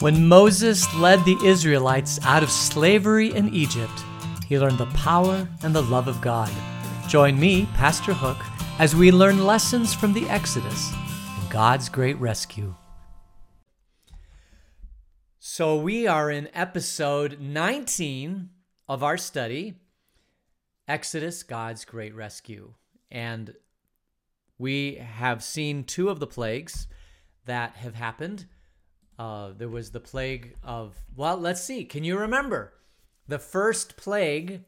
When 0.00 0.28
Moses 0.28 0.86
led 0.94 1.24
the 1.24 1.36
Israelites 1.44 2.20
out 2.22 2.44
of 2.44 2.52
slavery 2.52 3.34
in 3.34 3.52
Egypt, 3.52 4.04
he 4.46 4.56
learned 4.56 4.78
the 4.78 4.86
power 4.86 5.48
and 5.64 5.74
the 5.74 5.82
love 5.82 6.06
of 6.06 6.20
God. 6.20 6.52
Join 7.08 7.36
me, 7.36 7.66
Pastor 7.74 8.12
Hook, 8.12 8.36
as 8.78 8.94
we 8.94 9.10
learn 9.10 9.44
lessons 9.44 9.92
from 9.92 10.12
the 10.12 10.28
Exodus 10.28 10.92
and 11.40 11.50
God's 11.50 11.88
great 11.88 12.16
rescue. 12.20 12.76
So, 15.40 15.76
we 15.76 16.06
are 16.06 16.30
in 16.30 16.48
episode 16.54 17.40
19 17.40 18.50
of 18.88 19.02
our 19.02 19.16
study 19.16 19.74
Exodus, 20.86 21.42
God's 21.42 21.84
great 21.84 22.14
rescue. 22.14 22.74
And 23.10 23.52
we 24.58 24.94
have 24.94 25.42
seen 25.42 25.82
two 25.82 26.08
of 26.08 26.20
the 26.20 26.26
plagues 26.28 26.86
that 27.46 27.74
have 27.78 27.96
happened. 27.96 28.46
Uh, 29.18 29.50
there 29.56 29.68
was 29.68 29.90
the 29.90 30.00
plague 30.00 30.54
of, 30.62 30.94
well, 31.16 31.36
let's 31.36 31.62
see. 31.62 31.84
Can 31.84 32.04
you 32.04 32.16
remember? 32.16 32.72
The 33.26 33.38
first 33.38 33.96
plague, 33.96 34.62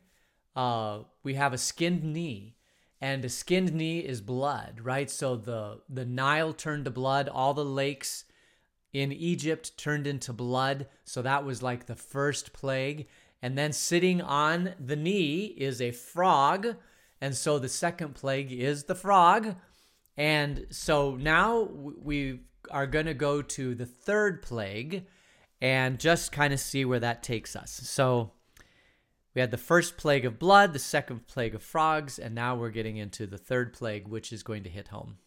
uh, 0.56 1.00
we 1.22 1.34
have 1.34 1.52
a 1.52 1.58
skinned 1.58 2.02
knee, 2.02 2.56
and 3.00 3.24
a 3.24 3.28
skinned 3.28 3.72
knee 3.72 4.00
is 4.00 4.20
blood, 4.20 4.80
right? 4.82 5.08
So 5.08 5.36
the, 5.36 5.80
the 5.88 6.04
Nile 6.04 6.52
turned 6.52 6.84
to 6.86 6.90
blood, 6.90 7.28
all 7.28 7.54
the 7.54 7.64
lakes 7.64 8.24
in 8.92 9.12
Egypt 9.12 9.76
turned 9.78 10.06
into 10.06 10.32
blood. 10.32 10.86
So 11.04 11.22
that 11.22 11.44
was 11.44 11.62
like 11.62 11.86
the 11.86 11.94
first 11.94 12.52
plague. 12.52 13.06
And 13.40 13.56
then 13.56 13.72
sitting 13.72 14.20
on 14.20 14.74
the 14.78 14.96
knee 14.96 15.44
is 15.56 15.80
a 15.80 15.92
frog. 15.92 16.76
And 17.20 17.34
so 17.34 17.58
the 17.58 17.68
second 17.68 18.14
plague 18.14 18.52
is 18.52 18.84
the 18.84 18.94
frog. 18.94 19.54
And 20.16 20.66
so 20.70 21.14
now 21.14 21.62
we 21.62 22.40
are 22.70 22.86
going 22.86 23.06
to 23.06 23.14
go 23.14 23.42
to 23.42 23.74
the 23.74 23.86
third 23.86 24.42
plague 24.42 25.06
and 25.60 25.98
just 25.98 26.32
kind 26.32 26.52
of 26.52 26.60
see 26.60 26.84
where 26.84 27.00
that 27.00 27.22
takes 27.22 27.54
us. 27.54 27.70
So 27.84 28.32
we 29.34 29.40
had 29.40 29.50
the 29.50 29.58
first 29.58 29.96
plague 29.96 30.24
of 30.24 30.38
blood, 30.38 30.72
the 30.72 30.78
second 30.78 31.26
plague 31.26 31.54
of 31.54 31.62
frogs, 31.62 32.18
and 32.18 32.34
now 32.34 32.56
we're 32.56 32.70
getting 32.70 32.96
into 32.96 33.26
the 33.26 33.38
third 33.38 33.72
plague, 33.72 34.08
which 34.08 34.32
is 34.32 34.42
going 34.42 34.64
to 34.64 34.70
hit 34.70 34.88
home. 34.88 35.18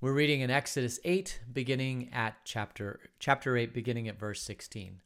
We're 0.00 0.12
reading 0.12 0.40
in 0.40 0.50
Exodus 0.50 1.00
8, 1.04 1.40
beginning 1.52 2.10
at 2.12 2.36
chapter 2.44 3.00
chapter 3.18 3.56
8, 3.56 3.72
beginning 3.72 4.06
at 4.06 4.18
verse 4.18 4.42
16. 4.42 5.00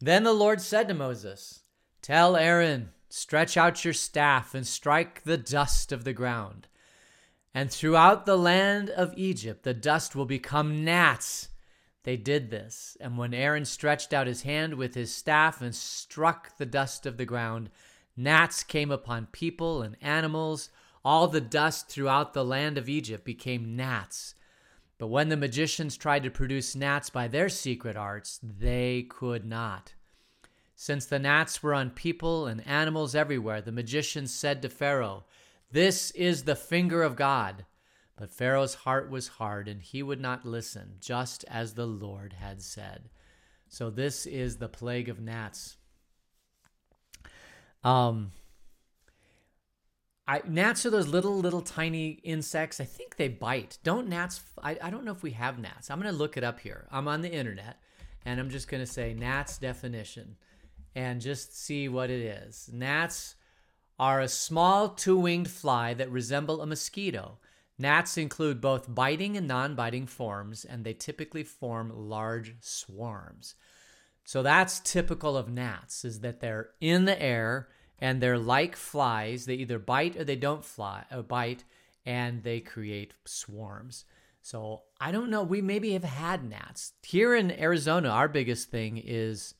Then 0.00 0.24
the 0.24 0.32
Lord 0.32 0.60
said 0.60 0.88
to 0.88 0.94
Moses, 0.94 1.62
Tell 2.02 2.36
Aaron, 2.36 2.90
stretch 3.08 3.56
out 3.56 3.84
your 3.84 3.94
staff 3.94 4.54
and 4.54 4.66
strike 4.66 5.22
the 5.22 5.38
dust 5.38 5.92
of 5.92 6.04
the 6.04 6.12
ground. 6.12 6.66
And 7.54 7.70
throughout 7.70 8.26
the 8.26 8.36
land 8.36 8.90
of 8.90 9.12
Egypt, 9.16 9.64
the 9.64 9.74
dust 9.74 10.14
will 10.14 10.24
become 10.24 10.84
gnats. 10.84 11.48
They 12.04 12.16
did 12.16 12.50
this. 12.50 12.96
And 13.00 13.18
when 13.18 13.34
Aaron 13.34 13.64
stretched 13.64 14.12
out 14.12 14.26
his 14.26 14.42
hand 14.42 14.74
with 14.74 14.94
his 14.94 15.14
staff 15.14 15.60
and 15.60 15.74
struck 15.74 16.56
the 16.56 16.66
dust 16.66 17.06
of 17.06 17.16
the 17.16 17.24
ground, 17.24 17.70
gnats 18.16 18.62
came 18.62 18.90
upon 18.90 19.26
people 19.32 19.82
and 19.82 19.96
animals. 20.00 20.70
All 21.04 21.28
the 21.28 21.40
dust 21.40 21.88
throughout 21.88 22.34
the 22.34 22.44
land 22.44 22.78
of 22.78 22.88
Egypt 22.88 23.24
became 23.24 23.76
gnats. 23.76 24.34
But 24.98 25.08
when 25.08 25.30
the 25.30 25.36
magicians 25.36 25.96
tried 25.96 26.22
to 26.24 26.30
produce 26.30 26.76
gnats 26.76 27.10
by 27.10 27.26
their 27.26 27.48
secret 27.48 27.96
arts, 27.96 28.38
they 28.42 29.06
could 29.08 29.44
not. 29.44 29.94
Since 30.76 31.06
the 31.06 31.18
gnats 31.18 31.62
were 31.62 31.74
on 31.74 31.90
people 31.90 32.46
and 32.46 32.66
animals 32.66 33.14
everywhere, 33.14 33.60
the 33.60 33.72
magicians 33.72 34.32
said 34.32 34.62
to 34.62 34.68
Pharaoh, 34.68 35.24
this 35.72 36.10
is 36.12 36.44
the 36.44 36.56
finger 36.56 37.02
of 37.02 37.16
God. 37.16 37.66
But 38.16 38.30
Pharaoh's 38.30 38.74
heart 38.74 39.10
was 39.10 39.28
hard, 39.28 39.66
and 39.66 39.80
he 39.80 40.02
would 40.02 40.20
not 40.20 40.44
listen, 40.44 40.96
just 41.00 41.42
as 41.48 41.72
the 41.72 41.86
Lord 41.86 42.34
had 42.34 42.60
said. 42.60 43.08
So 43.68 43.88
this 43.88 44.26
is 44.26 44.58
the 44.58 44.68
plague 44.68 45.08
of 45.08 45.20
gnats. 45.20 45.76
Um, 47.82 48.32
I, 50.28 50.42
gnats 50.46 50.84
are 50.84 50.90
those 50.90 51.08
little, 51.08 51.38
little 51.38 51.62
tiny 51.62 52.10
insects. 52.22 52.78
I 52.78 52.84
think 52.84 53.16
they 53.16 53.28
bite. 53.28 53.78
Don't 53.82 54.08
gnats? 54.08 54.42
I, 54.62 54.76
I 54.82 54.90
don't 54.90 55.04
know 55.04 55.12
if 55.12 55.22
we 55.22 55.30
have 55.30 55.58
gnats. 55.58 55.90
I'm 55.90 55.98
going 55.98 56.12
to 56.12 56.18
look 56.18 56.36
it 56.36 56.44
up 56.44 56.60
here. 56.60 56.86
I'm 56.90 57.08
on 57.08 57.22
the 57.22 57.32
internet, 57.32 57.80
and 58.26 58.38
I'm 58.38 58.50
just 58.50 58.68
going 58.68 58.82
to 58.82 58.92
say 58.92 59.14
gnats 59.14 59.56
definition, 59.56 60.36
and 60.94 61.22
just 61.22 61.58
see 61.58 61.88
what 61.88 62.10
it 62.10 62.20
is. 62.20 62.68
Gnats 62.70 63.36
are 64.00 64.20
a 64.20 64.28
small 64.28 64.88
two 64.88 65.18
winged 65.18 65.50
fly 65.50 65.92
that 65.92 66.10
resemble 66.10 66.62
a 66.62 66.66
mosquito. 66.66 67.38
Gnats 67.78 68.16
include 68.16 68.58
both 68.58 68.92
biting 68.92 69.36
and 69.36 69.46
non 69.46 69.74
biting 69.74 70.06
forms, 70.06 70.64
and 70.64 70.84
they 70.84 70.94
typically 70.94 71.44
form 71.44 71.92
large 71.94 72.56
swarms. 72.60 73.54
So 74.24 74.42
that's 74.42 74.80
typical 74.80 75.36
of 75.36 75.50
gnats, 75.50 76.02
is 76.06 76.20
that 76.20 76.40
they're 76.40 76.70
in 76.80 77.04
the 77.04 77.20
air 77.22 77.68
and 77.98 78.22
they're 78.22 78.38
like 78.38 78.74
flies. 78.74 79.44
They 79.44 79.56
either 79.56 79.78
bite 79.78 80.16
or 80.16 80.24
they 80.24 80.36
don't 80.36 80.64
fly, 80.64 81.04
or 81.12 81.18
uh, 81.18 81.22
bite, 81.22 81.64
and 82.06 82.42
they 82.42 82.60
create 82.60 83.12
swarms. 83.26 84.06
So 84.40 84.84
I 84.98 85.12
don't 85.12 85.28
know. 85.28 85.42
We 85.42 85.60
maybe 85.60 85.92
have 85.92 86.04
had 86.04 86.48
gnats. 86.48 86.94
Here 87.02 87.34
in 87.34 87.50
Arizona, 87.50 88.08
our 88.08 88.28
biggest 88.28 88.70
thing 88.70 88.96
is 88.96 89.54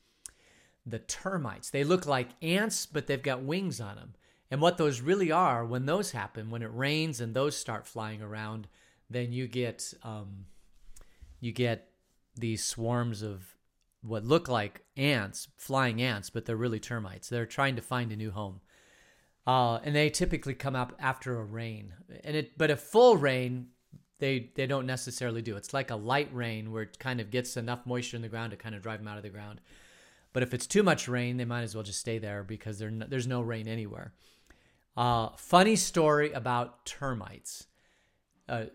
the 0.87 0.99
termites. 0.99 1.69
They 1.69 1.84
look 1.84 2.06
like 2.06 2.31
ants, 2.41 2.87
but 2.87 3.06
they've 3.06 3.23
got 3.23 3.43
wings 3.43 3.83
on 3.83 3.97
them. 3.97 4.15
And 4.50 4.61
what 4.61 4.78
those 4.78 5.00
really 5.00 5.31
are, 5.31 5.65
when 5.65 5.87
those 5.87 6.11
happen, 6.11 6.50
when 6.50 6.62
it 6.62 6.75
rains 6.75 7.21
and 7.21 7.34
those 7.34 7.56
start 7.56 7.87
flying 7.87 8.21
around, 8.21 8.66
then 9.09 9.33
you 9.33 9.47
get 9.47 9.94
um, 10.03 10.47
you 11.41 11.53
get 11.53 11.88
these 12.37 12.65
swarms 12.65 13.22
of 13.22 13.56
what 14.03 14.25
look 14.25 14.49
like 14.49 14.83
ants, 14.97 15.49
flying 15.56 16.00
ants, 16.00 16.31
but 16.31 16.47
they're 16.47 16.56
really 16.56 16.81
termites. 16.81 17.28
They're 17.28 17.47
trying 17.47 17.77
to 17.77 17.83
find 17.83 18.11
a 18.12 18.16
new 18.16 18.31
home, 18.31 18.61
uh, 19.47 19.77
and 19.84 19.94
they 19.94 20.11
typically 20.11 20.55
come 20.55 20.75
up 20.75 20.94
after 20.99 21.38
a 21.38 21.44
rain. 21.44 21.94
And 22.25 22.37
it, 22.37 22.59
but 22.59 22.71
a 22.71 22.77
full 22.77 23.17
rain, 23.17 23.69
they 24.19 24.50
they 24.55 24.67
don't 24.67 24.87
necessarily 24.87 25.43
do. 25.43 25.56
It's 25.56 25.75
like 25.75 25.91
a 25.91 25.97
light 25.97 26.32
rain 26.32 26.72
where 26.72 26.82
it 26.82 26.99
kind 26.99 27.21
of 27.21 27.31
gets 27.31 27.56
enough 27.56 27.87
moisture 27.87 28.17
in 28.17 28.22
the 28.22 28.28
ground 28.28 28.50
to 28.50 28.56
kind 28.56 28.75
of 28.75 28.82
drive 28.82 28.99
them 28.99 29.09
out 29.09 29.17
of 29.17 29.22
the 29.22 29.28
ground. 29.28 29.61
But 30.32 30.43
if 30.43 30.55
it's 30.55 30.67
too 30.67 30.82
much 30.82 31.09
rain, 31.09 31.37
they 31.37 31.44
might 31.44 31.62
as 31.62 31.75
well 31.75 31.82
just 31.84 32.00
stay 32.00 32.19
there 32.19 32.44
because 32.44 32.81
no, 32.81 33.06
there's 33.09 33.27
no 33.27 33.41
rain 33.41 33.67
anywhere. 33.67 34.12
Uh, 34.97 35.31
funny 35.37 35.77
story 35.77 36.33
about 36.33 36.84
termites, 36.84 37.67
uh, 38.49 38.67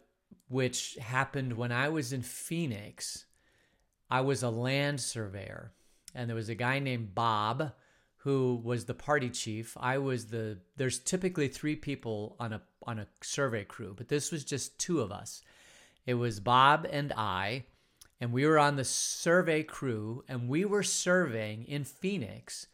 which 0.48 0.98
happened 1.02 1.53
when 1.53 1.72
I 1.72 1.90
was 1.90 2.14
in 2.14 2.22
Phoenix. 2.22 3.26
I 4.09 4.22
was 4.22 4.44
a 4.44 4.50
land 4.50 5.02
surveyor, 5.02 5.74
and 6.14 6.30
there 6.30 6.36
was 6.36 6.50
a 6.50 6.56
guy 6.56 6.80
named 6.80 7.16
Bob 7.16 7.74
who 8.18 8.59
was 8.64 8.86
the 8.86 8.94
party 8.94 9.30
chief. 9.30 9.78
I 9.80 10.00
was 10.00 10.28
the. 10.28 10.59
There's 10.78 11.00
typically 11.00 11.48
three 11.48 11.75
people 11.75 12.36
on 12.40 12.54
a 12.54 12.62
on 12.84 13.00
a 13.00 13.08
survey 13.22 13.66
crew, 13.66 13.94
but 13.96 14.08
this 14.08 14.31
was 14.31 14.44
just 14.44 14.80
two 14.80 15.02
of 15.02 15.12
us. 15.12 15.42
It 16.06 16.16
was 16.16 16.40
Bob 16.40 16.88
and 16.90 17.12
I, 17.16 17.66
and 18.22 18.31
we 18.31 18.46
were 18.46 18.58
on 18.58 18.78
the 18.78 18.84
survey 18.84 19.64
crew, 19.64 20.24
and 20.28 20.48
we 20.48 20.66
were 20.66 20.84
surveying 20.84 21.66
in 21.66 21.84
Phoenix 21.84 22.68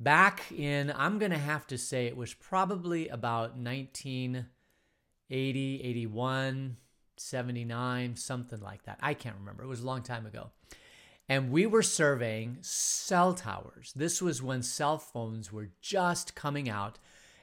back 0.00 0.50
in, 0.52 0.92
I'm 0.96 1.18
going 1.18 1.32
to 1.32 1.38
have 1.38 1.66
to 1.68 1.78
say 1.78 2.06
it 2.06 2.16
was 2.16 2.34
probably 2.34 3.08
about 3.08 3.56
1980, 3.56 5.80
81, 5.82 6.76
79, 7.16 8.16
something 8.16 8.60
like 8.60 8.82
that. 8.84 8.98
I 9.00 9.14
can't 9.14 9.36
remember. 9.38 9.62
It 9.62 9.68
was 9.68 9.80
a 9.80 9.86
long 9.86 10.02
time 10.02 10.26
ago. 10.26 10.50
And 11.28 11.50
we 11.50 11.66
were 11.66 11.82
surveying 11.82 12.58
cell 12.62 13.34
towers. 13.34 13.92
This 13.94 14.22
was 14.22 14.42
when 14.42 14.62
cell 14.62 14.98
phones 14.98 15.52
were 15.52 15.68
just 15.82 16.34
coming 16.34 16.70
out, 16.70 16.98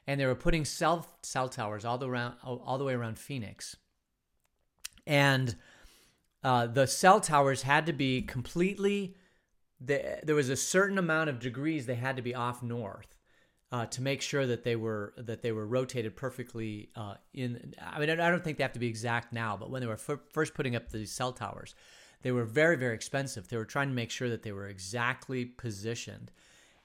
and 0.08 0.20
they 0.20 0.26
were 0.26 0.34
putting 0.34 0.66
cell 0.66 1.08
cell 1.22 1.50
towers 1.50 1.86
all 1.86 2.00
the 2.00 2.10
around 2.10 2.34
all 2.44 2.80
the 2.80 2.84
way 2.84 2.94
around 2.94 3.20
Phoenix. 3.20 3.76
And 5.06 5.56
uh, 6.44 6.66
the 6.66 6.88
cell 6.88 7.22
towers 7.22 7.62
had 7.62 7.86
to 7.86 7.94
be 7.94 8.24
completely 8.24 9.16
the, 9.80 10.20
there 10.24 10.36
was 10.36 10.50
a 10.50 10.56
certain 10.56 10.98
amount 10.98 11.30
of 11.30 11.40
degrees 11.40 11.86
they 11.86 11.96
had 11.96 12.16
to 12.16 12.22
be 12.22 12.34
off 12.34 12.64
north 12.64 13.16
uh, 13.72 13.86
to 13.88 14.02
make 14.02 14.22
sure 14.22 14.46
that 14.48 14.64
they 14.64 14.76
were 14.76 15.14
that 15.18 15.42
they 15.42 15.52
were 15.52 15.66
rotated 15.66 16.16
perfectly 16.16 16.90
uh, 16.96 17.16
in. 17.34 17.74
I 17.82 18.00
mean, 18.00 18.10
I 18.10 18.30
don't 18.30 18.44
think 18.44 18.58
they 18.58 18.64
have 18.64 18.74
to 18.74 18.80
be 18.80 18.88
exact 18.88 19.34
now, 19.34 19.58
but 19.58 19.70
when 19.70 19.82
they 19.82 19.88
were 19.88 19.94
f- 19.94 20.20
first 20.32 20.54
putting 20.54 20.76
up 20.76 20.90
these 20.92 21.12
cell 21.12 21.34
towers, 21.34 21.76
they 22.22 22.32
were 22.32 22.46
very 22.46 22.78
very 22.78 22.96
expensive. 22.96 23.48
They 23.48 23.58
were 23.58 23.66
trying 23.66 23.90
to 23.90 23.96
make 23.96 24.12
sure 24.12 24.30
that 24.30 24.44
they 24.44 24.52
were 24.52 24.68
exactly 24.68 25.46
positioned. 25.46 26.32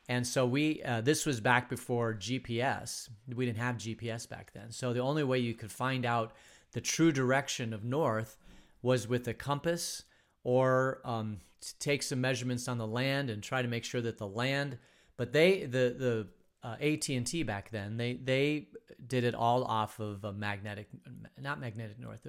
And 0.09 0.27
so 0.27 0.45
we, 0.45 0.83
uh, 0.83 1.03
this 1.03 1.25
was 1.25 1.41
back 1.41 1.69
before 1.69 2.15
GPS. 2.15 3.09
We 3.33 3.47
didn't 3.47 3.59
have 3.59 3.77
GPS 3.77 4.29
back 4.29 4.53
then. 4.53 4.73
So 4.73 4.93
the 4.93 4.99
only 4.99 5.23
way 5.23 5.39
you 5.39 5.55
could 5.55 5.71
find 5.71 6.05
out 6.05 6.33
the 6.73 6.81
true 6.81 7.13
direction 7.13 7.73
of 7.73 7.85
north 7.85 8.37
was 8.83 9.07
with 9.07 9.29
a 9.29 9.35
compass 9.35 10.03
or 10.43 11.01
um, 11.05 11.39
take 11.79 12.03
some 12.03 12.21
measurements 12.21 12.69
on 12.69 12.79
the 12.79 12.87
land 12.87 13.31
and 13.31 13.43
try 13.43 13.63
to 13.63 13.69
make 13.69 13.85
sure 13.85 14.01
that 14.01 14.19
the 14.19 14.27
land. 14.27 14.79
But 15.17 15.33
they 15.33 15.65
the 15.65 15.95
the 15.99 16.27
uh, 16.63 16.77
AT 16.81 17.09
and 17.09 17.27
T 17.27 17.43
back 17.43 17.71
then 17.71 17.97
they 17.97 18.15
they 18.15 18.69
did 19.07 19.25
it 19.25 19.35
all 19.35 19.65
off 19.65 19.99
of 19.99 20.25
a 20.25 20.33
magnetic, 20.33 20.89
not 21.41 21.61
magnetic 21.61 21.99
north. 21.99 22.27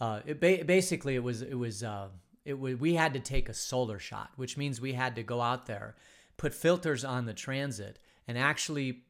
Uh, 0.00 0.20
it 0.26 0.40
ba- 0.40 0.64
basically 0.64 1.14
it 1.14 1.22
was 1.22 1.42
it 1.42 1.54
was 1.54 1.82
uh, 1.82 2.08
it 2.44 2.54
would 2.54 2.80
we 2.80 2.94
had 2.94 3.14
to 3.14 3.20
take 3.20 3.48
a 3.48 3.54
solar 3.54 3.98
shot, 3.98 4.30
which 4.36 4.56
means 4.56 4.80
we 4.80 4.92
had 4.92 5.16
to 5.16 5.22
go 5.22 5.40
out 5.40 5.66
there, 5.66 5.96
put 6.36 6.54
filters 6.54 7.04
on 7.04 7.26
the 7.26 7.34
transit, 7.34 7.98
and 8.28 8.38
actually 8.38 9.02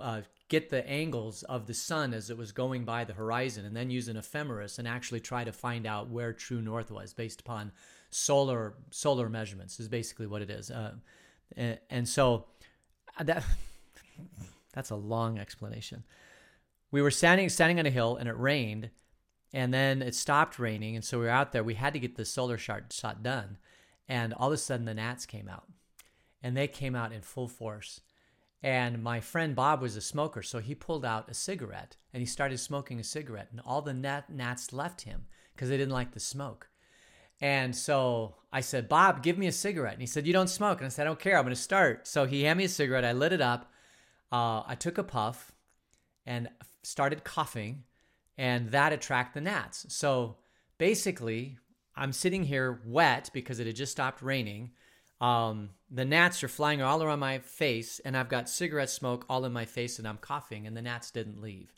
uh, 0.00 0.22
get 0.48 0.70
the 0.70 0.88
angles 0.88 1.42
of 1.44 1.66
the 1.66 1.74
sun 1.74 2.14
as 2.14 2.30
it 2.30 2.38
was 2.38 2.52
going 2.52 2.84
by 2.84 3.04
the 3.04 3.12
horizon, 3.12 3.64
and 3.64 3.76
then 3.76 3.90
use 3.90 4.08
an 4.08 4.16
ephemeris 4.16 4.78
and 4.78 4.88
actually 4.88 5.20
try 5.20 5.44
to 5.44 5.52
find 5.52 5.86
out 5.86 6.08
where 6.08 6.32
true 6.32 6.62
north 6.62 6.90
was 6.90 7.12
based 7.12 7.40
upon 7.40 7.72
solar 8.10 8.74
solar 8.90 9.28
measurements. 9.28 9.80
Is 9.80 9.88
basically 9.88 10.26
what 10.26 10.42
it 10.42 10.50
is, 10.50 10.70
uh, 10.70 10.94
and, 11.56 11.78
and 11.90 12.08
so 12.08 12.46
uh, 13.18 13.24
that 13.24 13.44
that's 14.72 14.90
a 14.90 14.96
long 14.96 15.38
explanation. 15.38 16.04
We 16.90 17.02
were 17.02 17.10
standing 17.10 17.48
standing 17.48 17.78
on 17.78 17.86
a 17.86 17.90
hill, 17.90 18.16
and 18.16 18.28
it 18.28 18.38
rained 18.38 18.90
and 19.52 19.72
then 19.72 20.02
it 20.02 20.14
stopped 20.14 20.58
raining, 20.58 20.94
and 20.94 21.04
so 21.04 21.18
we 21.18 21.24
were 21.24 21.30
out 21.30 21.52
there. 21.52 21.64
We 21.64 21.74
had 21.74 21.94
to 21.94 21.98
get 21.98 22.16
the 22.16 22.24
solar 22.24 22.58
shot, 22.58 22.92
shot 22.92 23.22
done, 23.22 23.56
and 24.06 24.34
all 24.34 24.48
of 24.48 24.54
a 24.54 24.58
sudden 24.58 24.86
the 24.86 24.94
gnats 24.94 25.24
came 25.26 25.48
out, 25.48 25.66
and 26.42 26.56
they 26.56 26.68
came 26.68 26.94
out 26.94 27.12
in 27.12 27.22
full 27.22 27.48
force. 27.48 28.00
And 28.62 29.02
my 29.02 29.20
friend 29.20 29.54
Bob 29.54 29.80
was 29.80 29.96
a 29.96 30.00
smoker, 30.00 30.42
so 30.42 30.58
he 30.58 30.74
pulled 30.74 31.04
out 31.04 31.30
a 31.30 31.34
cigarette 31.34 31.96
and 32.12 32.20
he 32.20 32.26
started 32.26 32.58
smoking 32.58 32.98
a 32.98 33.04
cigarette, 33.04 33.48
and 33.52 33.60
all 33.64 33.82
the 33.82 33.94
gnat, 33.94 34.28
gnats 34.30 34.72
left 34.72 35.02
him 35.02 35.26
because 35.54 35.68
they 35.68 35.76
didn't 35.76 35.92
like 35.92 36.12
the 36.12 36.20
smoke. 36.20 36.68
And 37.40 37.74
so 37.74 38.36
I 38.52 38.60
said, 38.60 38.88
Bob, 38.88 39.22
give 39.22 39.38
me 39.38 39.46
a 39.46 39.52
cigarette. 39.52 39.94
And 39.94 40.02
he 40.02 40.06
said, 40.06 40.26
You 40.26 40.32
don't 40.32 40.48
smoke. 40.48 40.78
And 40.78 40.86
I 40.86 40.88
said, 40.88 41.02
I 41.02 41.04
don't 41.04 41.20
care. 41.20 41.36
I'm 41.36 41.44
going 41.44 41.54
to 41.54 41.60
start. 41.60 42.06
So 42.06 42.26
he 42.26 42.42
handed 42.42 42.58
me 42.58 42.64
a 42.64 42.68
cigarette. 42.68 43.04
I 43.04 43.12
lit 43.12 43.32
it 43.32 43.40
up. 43.40 43.70
Uh, 44.30 44.62
I 44.66 44.76
took 44.78 44.98
a 44.98 45.04
puff 45.04 45.52
and 46.26 46.48
started 46.82 47.24
coughing 47.24 47.84
and 48.38 48.70
that 48.70 48.92
attracted 48.92 49.34
the 49.42 49.50
gnats. 49.50 49.84
So 49.88 50.36
basically, 50.78 51.58
I'm 51.96 52.12
sitting 52.12 52.44
here 52.44 52.80
wet 52.86 53.30
because 53.34 53.58
it 53.58 53.66
had 53.66 53.76
just 53.76 53.92
stopped 53.92 54.22
raining. 54.22 54.70
Um, 55.20 55.70
the 55.90 56.04
gnats 56.04 56.44
are 56.44 56.48
flying 56.48 56.80
all 56.80 57.02
around 57.02 57.18
my 57.18 57.40
face, 57.40 58.00
and 58.04 58.16
I've 58.16 58.28
got 58.28 58.48
cigarette 58.48 58.90
smoke 58.90 59.26
all 59.28 59.44
in 59.44 59.52
my 59.52 59.64
face, 59.64 59.98
and 59.98 60.06
I'm 60.06 60.18
coughing, 60.18 60.66
and 60.66 60.76
the 60.76 60.82
gnats 60.82 61.10
didn't 61.10 61.42
leave. 61.42 61.72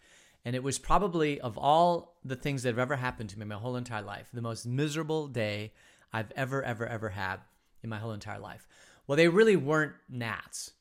And 0.45 0.57
it 0.57 0.63
was 0.63 0.79
probably, 0.79 1.41
of 1.41 1.59
all 1.59 2.17
the 2.25 2.37
things 2.37 2.63
that 2.63 2.71
have 2.71 2.79
ever 2.79 2.97
happened 2.97 3.31
to 3.31 3.39
me 3.39 3.45
my 3.45 3.57
whole 3.57 3.77
entire 3.77 4.03
life, 4.03 4.29
the 4.33 4.43
most 4.43 4.67
miserable 4.67 5.27
day 5.27 5.73
I've 6.13 6.33
ever, 6.35 6.63
ever, 6.63 6.87
ever 6.87 7.11
had 7.11 7.41
in 7.83 7.91
my 7.91 7.99
whole 7.99 8.13
entire 8.13 8.39
life. 8.39 8.67
Well, 9.07 9.17
they 9.17 9.29
really 9.29 9.57
weren't 9.57 9.95
gnats. 10.09 10.73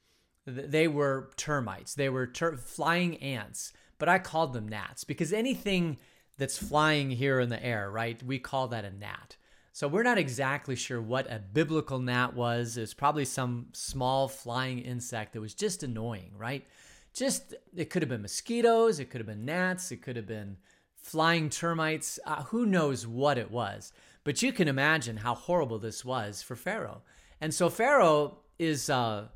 They 0.45 0.87
were 0.87 1.31
termites. 1.35 1.93
They 1.93 2.09
were 2.09 2.27
ter- 2.27 2.57
flying 2.57 3.17
ants 3.17 3.73
but 3.99 4.09
I 4.09 4.17
called 4.17 4.53
them 4.53 4.67
gnats 4.67 5.03
because 5.03 5.31
anything 5.31 5.97
that's 6.39 6.57
flying 6.57 7.11
here 7.11 7.39
in 7.41 7.49
the 7.49 7.63
air, 7.63 7.91
right? 7.91 8.21
We 8.23 8.39
call 8.39 8.69
that 8.69 8.85
a 8.85 8.91
gnat. 8.91 9.35
So 9.73 9.87
we're 9.87 10.03
not 10.03 10.17
exactly 10.17 10.75
sure 10.75 11.01
what 11.01 11.31
a 11.31 11.39
biblical 11.39 11.99
gnat 11.99 12.33
was. 12.33 12.77
It 12.77 12.81
was 12.81 12.93
probably 12.93 13.25
some 13.25 13.67
small 13.73 14.27
flying 14.27 14.79
insect 14.79 15.33
that 15.33 15.41
was 15.41 15.53
just 15.53 15.83
annoying, 15.83 16.31
right? 16.37 16.65
Just 17.13 17.55
it 17.75 17.89
could 17.89 18.01
have 18.01 18.09
been 18.09 18.21
mosquitoes, 18.21 18.99
it 18.99 19.09
could 19.09 19.19
have 19.19 19.27
been 19.27 19.45
gnats, 19.45 19.91
it 19.91 20.01
could 20.01 20.15
have 20.15 20.27
been 20.27 20.57
flying 20.95 21.49
termites. 21.49 22.19
Uh, 22.25 22.43
who 22.43 22.65
knows 22.65 23.07
what 23.07 23.37
it 23.37 23.51
was? 23.51 23.91
But 24.23 24.41
you 24.41 24.51
can 24.51 24.67
imagine 24.67 25.17
how 25.17 25.33
horrible 25.33 25.79
this 25.79 26.05
was 26.05 26.41
for 26.41 26.55
Pharaoh. 26.55 27.01
And 27.41 27.53
so 27.53 27.69
Pharaoh 27.69 28.37
is, 28.57 28.89
uh, 28.89 29.27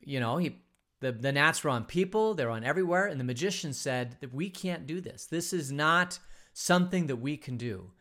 you 0.00 0.20
know, 0.20 0.36
he 0.36 0.56
the, 1.00 1.12
the 1.12 1.32
gnats 1.32 1.64
were 1.64 1.70
on 1.70 1.84
people, 1.84 2.34
they're 2.34 2.50
on 2.50 2.64
everywhere. 2.64 3.06
And 3.06 3.18
the 3.18 3.24
magician 3.24 3.72
said 3.72 4.16
that 4.20 4.34
we 4.34 4.50
can't 4.50 4.86
do 4.86 5.00
this. 5.00 5.26
This 5.26 5.52
is 5.52 5.72
not 5.72 6.18
something 6.52 7.06
that 7.06 7.16
we 7.16 7.36
can 7.36 7.56
do. 7.56 7.92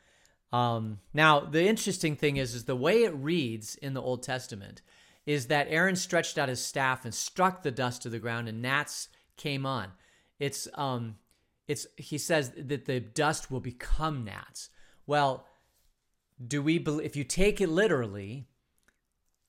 Um, 0.52 1.00
now, 1.14 1.40
the 1.40 1.66
interesting 1.66 2.16
thing 2.16 2.38
is, 2.38 2.56
is 2.56 2.66
the 2.66 2.76
way 2.76 3.04
it 3.04 3.16
reads 3.16 3.76
in 3.76 3.94
the 3.94 4.02
Old 4.02 4.24
Testament 4.24 4.82
is 5.30 5.46
that 5.46 5.68
Aaron 5.70 5.96
stretched 5.96 6.40
out 6.40 6.50
his 6.50 6.60
staff 6.60 7.06
and 7.06 7.14
struck 7.14 7.62
the 7.62 7.70
dust 7.70 8.02
to 8.02 8.10
the 8.10 8.18
ground, 8.18 8.50
and 8.50 8.64
gnats 8.64 9.10
came 9.38 9.64
on. 9.64 9.92
It's 10.40 10.68
um, 10.74 11.18
it's 11.68 11.86
he 11.98 12.18
says 12.18 12.52
that 12.58 12.86
the 12.86 13.00
dust 13.00 13.52
will 13.52 13.60
become 13.60 14.26
gnats. 14.26 14.72
Well, 15.06 15.46
do 16.46 16.64
we 16.64 16.80
believe 16.80 17.06
if 17.06 17.16
you 17.16 17.24
take 17.24 17.62
it 17.62 17.70
literally? 17.70 18.48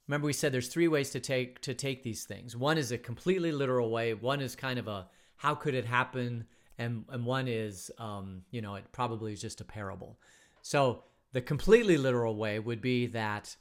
remember 0.06 0.26
we 0.26 0.32
said 0.34 0.52
there's 0.52 0.68
three 0.68 0.88
ways 0.88 1.08
to 1.10 1.20
take 1.20 1.62
to 1.62 1.72
take 1.72 2.02
these 2.02 2.24
things. 2.24 2.54
One 2.54 2.76
is 2.76 2.92
a 2.92 2.98
completely 2.98 3.50
literal 3.50 3.90
way. 3.90 4.12
One 4.12 4.42
is 4.42 4.54
kind 4.54 4.78
of 4.78 4.86
a 4.86 5.08
how 5.36 5.54
could 5.54 5.74
it 5.74 5.86
happen, 5.86 6.44
and 6.76 7.06
and 7.08 7.24
one 7.24 7.48
is 7.48 7.90
um, 7.96 8.42
you 8.50 8.60
know 8.60 8.74
it 8.74 8.84
probably 8.92 9.32
is 9.32 9.40
just 9.40 9.62
a 9.62 9.64
parable. 9.64 10.18
So 10.60 11.04
the 11.32 11.40
completely 11.40 11.96
literal 11.96 12.36
way 12.36 12.58
would 12.58 12.82
be 12.82 13.06
that 13.06 13.56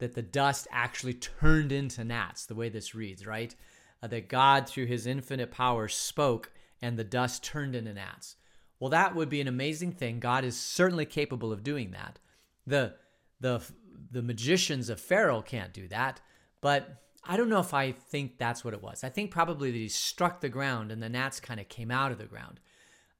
that 0.00 0.14
the 0.14 0.22
dust 0.22 0.66
actually 0.70 1.14
turned 1.14 1.72
into 1.72 2.04
gnats. 2.04 2.46
The 2.46 2.54
way 2.54 2.68
this 2.68 2.94
reads, 2.94 3.26
right? 3.26 3.54
Uh, 4.02 4.08
that 4.08 4.28
God 4.28 4.68
through 4.68 4.86
His 4.86 5.06
infinite 5.06 5.50
power 5.50 5.88
spoke, 5.88 6.52
and 6.82 6.98
the 6.98 7.04
dust 7.04 7.44
turned 7.44 7.74
into 7.74 7.94
gnats. 7.94 8.36
Well, 8.78 8.90
that 8.90 9.14
would 9.14 9.28
be 9.28 9.40
an 9.40 9.48
amazing 9.48 9.92
thing. 9.92 10.20
God 10.20 10.44
is 10.44 10.58
certainly 10.58 11.04
capable 11.04 11.52
of 11.52 11.62
doing 11.62 11.92
that. 11.92 12.18
The 12.66 12.94
the 13.40 13.62
the 14.10 14.22
magicians 14.22 14.88
of 14.88 15.00
Pharaoh 15.00 15.42
can't 15.42 15.72
do 15.72 15.86
that. 15.88 16.20
But 16.60 17.00
I 17.24 17.36
don't 17.36 17.48
know 17.48 17.60
if 17.60 17.74
I 17.74 17.92
think 17.92 18.38
that's 18.38 18.64
what 18.64 18.74
it 18.74 18.82
was. 18.82 19.04
I 19.04 19.08
think 19.08 19.30
probably 19.30 19.70
that 19.70 19.76
he 19.76 19.88
struck 19.88 20.40
the 20.40 20.48
ground 20.48 20.90
and 20.90 21.02
the 21.02 21.08
gnats 21.08 21.40
kind 21.40 21.60
of 21.60 21.68
came 21.68 21.90
out 21.90 22.12
of 22.12 22.18
the 22.18 22.24
ground. 22.24 22.60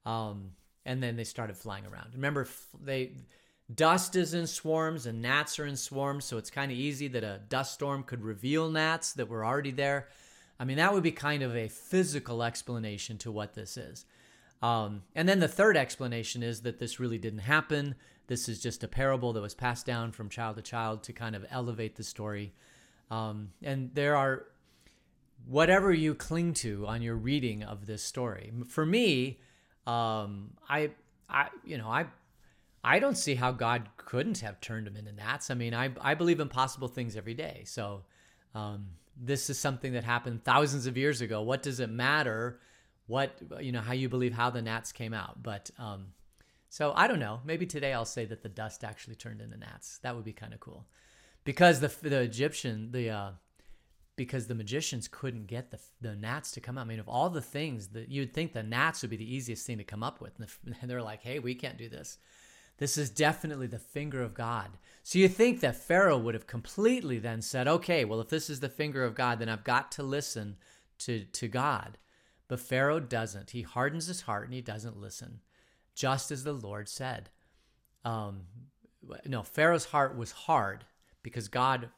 Um, 0.05 0.53
and 0.85 1.03
then 1.03 1.17
they 1.17 1.25
started 1.25 1.56
flying 1.56 1.87
around. 1.87 2.15
Remember, 2.15 2.49
they 2.82 3.12
dust 3.75 4.17
is 4.17 4.34
in 4.34 4.46
swarms 4.46 5.06
and 5.06 5.22
gnats 5.22 5.58
are 5.58 5.67
in 5.67 5.76
swarms, 5.76 6.25
so 6.25 6.38
it's 6.38 6.50
kind 6.50 6.72
of 6.72 6.78
easy 6.78 7.08
that 7.08 7.25
a 7.25 7.40
dust 7.49 7.75
storm 7.75 8.02
could 8.02 8.22
reveal 8.22 8.70
gnats 8.70 9.12
that 9.14 9.28
were 9.28 9.44
already 9.44 9.70
there. 9.70 10.08
I 10.58 10.64
mean, 10.64 10.76
that 10.76 10.93
would 10.93 11.02
be 11.02 11.12
kind 11.12 11.43
of 11.43 11.56
a 11.56 11.69
physical 11.69 12.43
explanation 12.43 13.17
to 13.19 13.31
what 13.31 13.55
this 13.55 13.76
is. 13.76 14.05
Um, 14.62 15.02
and 15.14 15.28
then 15.28 15.40
the 15.40 15.49
third 15.49 15.76
explanation 15.76 16.43
is 16.43 16.62
that 16.62 16.78
this 16.78 17.00
really 17.00 17.19
didn't 17.19 17.40
happen. 17.40 17.94
This 18.26 18.49
is 18.49 18.61
just 18.61 18.84
a 18.84 18.88
parable 18.88 19.32
that 19.32 19.40
was 19.40 19.55
passed 19.55 19.87
down 19.87 20.12
from 20.12 20.28
child 20.28 20.56
to 20.56 20.62
child 20.62 21.02
to 21.05 21.12
kind 21.12 21.34
of 21.34 21.46
elevate 21.50 21.96
the 21.96 22.05
story. 22.05 22.52
Um, 23.11 23.50
and 23.62 23.90
there 23.94 24.17
are 24.17 24.46
whatever 25.46 25.93
you 25.93 26.14
cling 26.14 26.52
to 26.55 26.87
on 26.87 27.00
your 27.00 27.17
reading 27.17 27.62
of 27.62 27.87
this 27.87 28.02
story. 28.02 28.52
For 28.69 28.84
me, 28.84 29.40
um, 29.87 30.50
I, 30.69 30.90
I, 31.28 31.49
you 31.64 31.78
know, 31.78 31.88
I, 31.88 32.06
I 32.82 32.99
don't 32.99 33.17
see 33.17 33.35
how 33.35 33.53
God 33.53 33.88
couldn't 33.97 34.38
have 34.38 34.61
turned 34.61 34.87
them 34.87 34.97
into 34.97 35.12
gnats. 35.12 35.50
I 35.50 35.55
mean, 35.55 35.75
I, 35.75 35.91
I 36.00 36.15
believe 36.15 36.41
impossible 36.41 36.89
things 36.89 37.17
every 37.17 37.34
day. 37.34 37.63
So, 37.67 38.03
um, 38.55 38.87
this 39.20 39.51
is 39.51 39.58
something 39.58 39.93
that 39.93 40.05
happened 40.05 40.44
thousands 40.44 40.87
of 40.87 40.96
years 40.96 41.20
ago. 41.20 41.43
What 41.43 41.63
does 41.63 41.81
it 41.81 41.91
matter? 41.91 42.60
What 43.06 43.37
you 43.60 43.72
know, 43.72 43.81
how 43.81 43.93
you 43.93 44.08
believe 44.08 44.32
how 44.32 44.51
the 44.51 44.63
gnats 44.63 44.93
came 44.93 45.13
out? 45.13 45.43
But 45.43 45.70
um, 45.79 46.06
so 46.69 46.93
I 46.96 47.06
don't 47.06 47.19
know. 47.19 47.41
Maybe 47.44 47.67
today 47.67 47.93
I'll 47.93 48.05
say 48.05 48.25
that 48.27 48.43
the 48.43 48.49
dust 48.49 48.82
actually 48.84 49.17
turned 49.17 49.41
into 49.41 49.58
gnats. 49.58 49.99
That 49.99 50.15
would 50.17 50.25
be 50.25 50.32
kind 50.32 50.55
of 50.55 50.60
cool, 50.60 50.87
because 51.44 51.81
the 51.81 51.93
the 52.03 52.20
Egyptian 52.20 52.93
the 52.93 53.10
uh, 53.10 53.31
because 54.17 54.46
the 54.46 54.55
magicians 54.55 55.08
couldn't 55.08 55.46
get 55.46 55.70
the 55.70 55.79
the 56.01 56.15
gnats 56.15 56.53
to 56.53 56.60
come 56.60 56.79
out. 56.79 56.82
I 56.82 56.84
mean, 56.84 57.01
of 57.01 57.08
all 57.08 57.29
the 57.29 57.43
things 57.43 57.89
that 57.89 58.08
you'd 58.08 58.32
think 58.32 58.53
the 58.53 58.63
gnats 58.63 59.03
would 59.03 59.10
be 59.10 59.17
the 59.17 59.34
easiest 59.34 59.67
thing 59.67 59.79
to 59.79 59.84
come 59.84 60.03
up 60.03 60.20
with, 60.20 60.32
and 60.39 60.77
they're 60.91 61.03
like, 61.03 61.22
"Hey, 61.22 61.41
we 61.41 61.55
can't 61.55 61.77
do 61.77 61.89
this." 61.89 62.19
This 62.81 62.99
is 62.99 63.10
definitely 63.10 63.67
the 63.67 63.79
finger 63.79 64.22
of 64.22 64.34
God. 64.34 64.70
So 65.03 65.19
you 65.19 65.29
think 65.29 65.60
that 65.60 65.77
Pharaoh 65.77 66.19
would 66.19 66.34
have 66.34 66.46
completely 66.46 67.19
then 67.19 67.43
said, 67.43 67.69
"Okay, 67.69 68.05
well, 68.05 68.20
if 68.20 68.31
this 68.31 68.51
is 68.51 68.60
the 68.60 68.69
finger 68.69 69.05
of 69.05 69.15
God, 69.15 69.39
then 69.39 69.49
I've 69.49 69.65
got 69.65 69.93
to 69.93 70.03
listen 70.03 70.56
to 71.01 71.25
to 71.27 71.46
God." 71.46 71.99
But 72.49 72.58
Pharaoh 72.58 72.99
doesn't. 72.99 73.51
He 73.51 73.63
hardens 73.63 74.06
his 74.06 74.22
heart 74.22 74.46
and 74.46 74.55
he 74.55 74.63
doesn't 74.63 74.96
listen 74.96 75.41
just 75.94 76.31
as 76.31 76.43
the 76.43 76.53
Lord 76.53 76.89
said. 76.89 77.29
Um, 78.05 78.46
no, 79.27 79.43
Pharaoh's 79.43 79.84
heart 79.87 80.17
was 80.17 80.32
hard 80.32 80.84
because 81.22 81.49
God, 81.49 81.91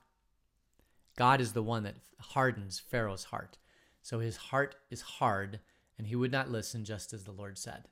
God 1.17 1.41
is 1.41 1.53
the 1.53 1.63
one 1.63 1.85
that 1.85 1.95
hardens 2.19 2.81
Pharaoh's 2.81 3.25
heart. 3.25 3.59
So 4.03 4.19
his 4.19 4.37
heart 4.37 4.75
is 4.91 5.01
hard, 5.01 5.61
and 5.97 6.09
he 6.09 6.17
would 6.17 6.33
not 6.33 6.51
listen, 6.51 6.85
just 6.85 7.13
as 7.13 7.23
the 7.23 7.31
Lord 7.31 7.57
said. 7.57 7.89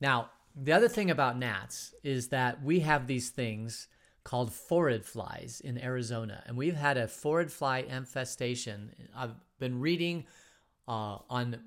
Now, 0.00 0.30
the 0.60 0.72
other 0.72 0.88
thing 0.88 1.10
about 1.10 1.38
gnats 1.38 1.94
is 2.02 2.28
that 2.28 2.62
we 2.62 2.80
have 2.80 3.06
these 3.06 3.30
things 3.30 3.88
called 4.24 4.50
phorid 4.50 5.04
flies 5.04 5.60
in 5.64 5.78
Arizona, 5.78 6.42
and 6.46 6.56
we've 6.56 6.76
had 6.76 6.96
a 6.96 7.06
phorid 7.06 7.50
fly 7.50 7.78
infestation. 7.78 8.92
I've 9.16 9.34
been 9.58 9.80
reading 9.80 10.26
uh, 10.86 11.18
on 11.30 11.58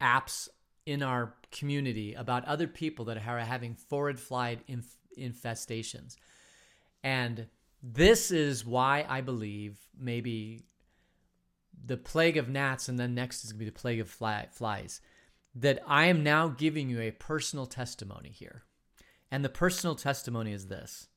apps 0.00 0.48
in 0.86 1.02
our 1.02 1.34
community 1.50 2.14
about 2.14 2.44
other 2.46 2.66
people 2.66 3.06
that 3.06 3.16
are 3.16 3.38
having 3.40 3.76
phorid 3.90 4.18
fly 4.18 4.58
inf- 4.68 4.96
infestations. 5.18 6.16
And 7.02 7.46
this 7.82 8.30
is 8.30 8.64
why 8.64 9.04
I 9.08 9.20
believe 9.20 9.78
maybe 9.98 10.62
the 11.84 11.96
plague 11.96 12.36
of 12.36 12.48
gnats 12.48 12.88
and 12.88 12.98
then 12.98 13.14
next 13.14 13.44
is 13.44 13.52
going 13.52 13.58
to 13.58 13.64
be 13.64 13.70
the 13.70 13.78
plague 13.78 14.00
of 14.00 14.08
fly- 14.08 14.48
flies. 14.50 15.00
That 15.54 15.80
I 15.86 16.06
am 16.06 16.22
now 16.22 16.48
giving 16.48 16.88
you 16.88 17.00
a 17.00 17.12
personal 17.12 17.66
testimony 17.66 18.30
here. 18.30 18.64
And 19.30 19.44
the 19.44 19.48
personal 19.48 19.94
testimony 19.94 20.52
is 20.52 20.66
this 20.66 21.08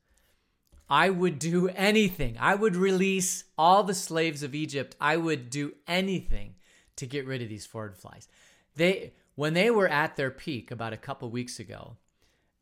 I 0.90 1.10
would 1.10 1.38
do 1.38 1.68
anything. 1.68 2.36
I 2.38 2.54
would 2.54 2.76
release 2.76 3.44
all 3.56 3.82
the 3.82 3.94
slaves 3.94 4.42
of 4.42 4.54
Egypt. 4.54 4.96
I 5.00 5.16
would 5.16 5.50
do 5.50 5.74
anything 5.86 6.54
to 6.96 7.06
get 7.06 7.26
rid 7.26 7.42
of 7.42 7.48
these 7.48 7.66
phorid 7.66 7.96
flies. 7.96 8.28
They 8.74 9.12
when 9.34 9.54
they 9.54 9.70
were 9.70 9.88
at 9.88 10.16
their 10.16 10.30
peak 10.30 10.70
about 10.70 10.92
a 10.92 10.96
couple 10.96 11.30
weeks 11.30 11.60
ago, 11.60 11.96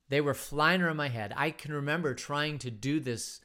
they 0.09 0.21
were 0.21 0.35
flying 0.35 0.83
around 0.83 0.97
my 0.97 1.09
head. 1.09 1.33
I 1.37 1.51
can 1.51 1.73
remember 1.73 2.15
trying 2.15 2.59
to 2.59 2.71
do 2.71 3.01
this 3.01 3.41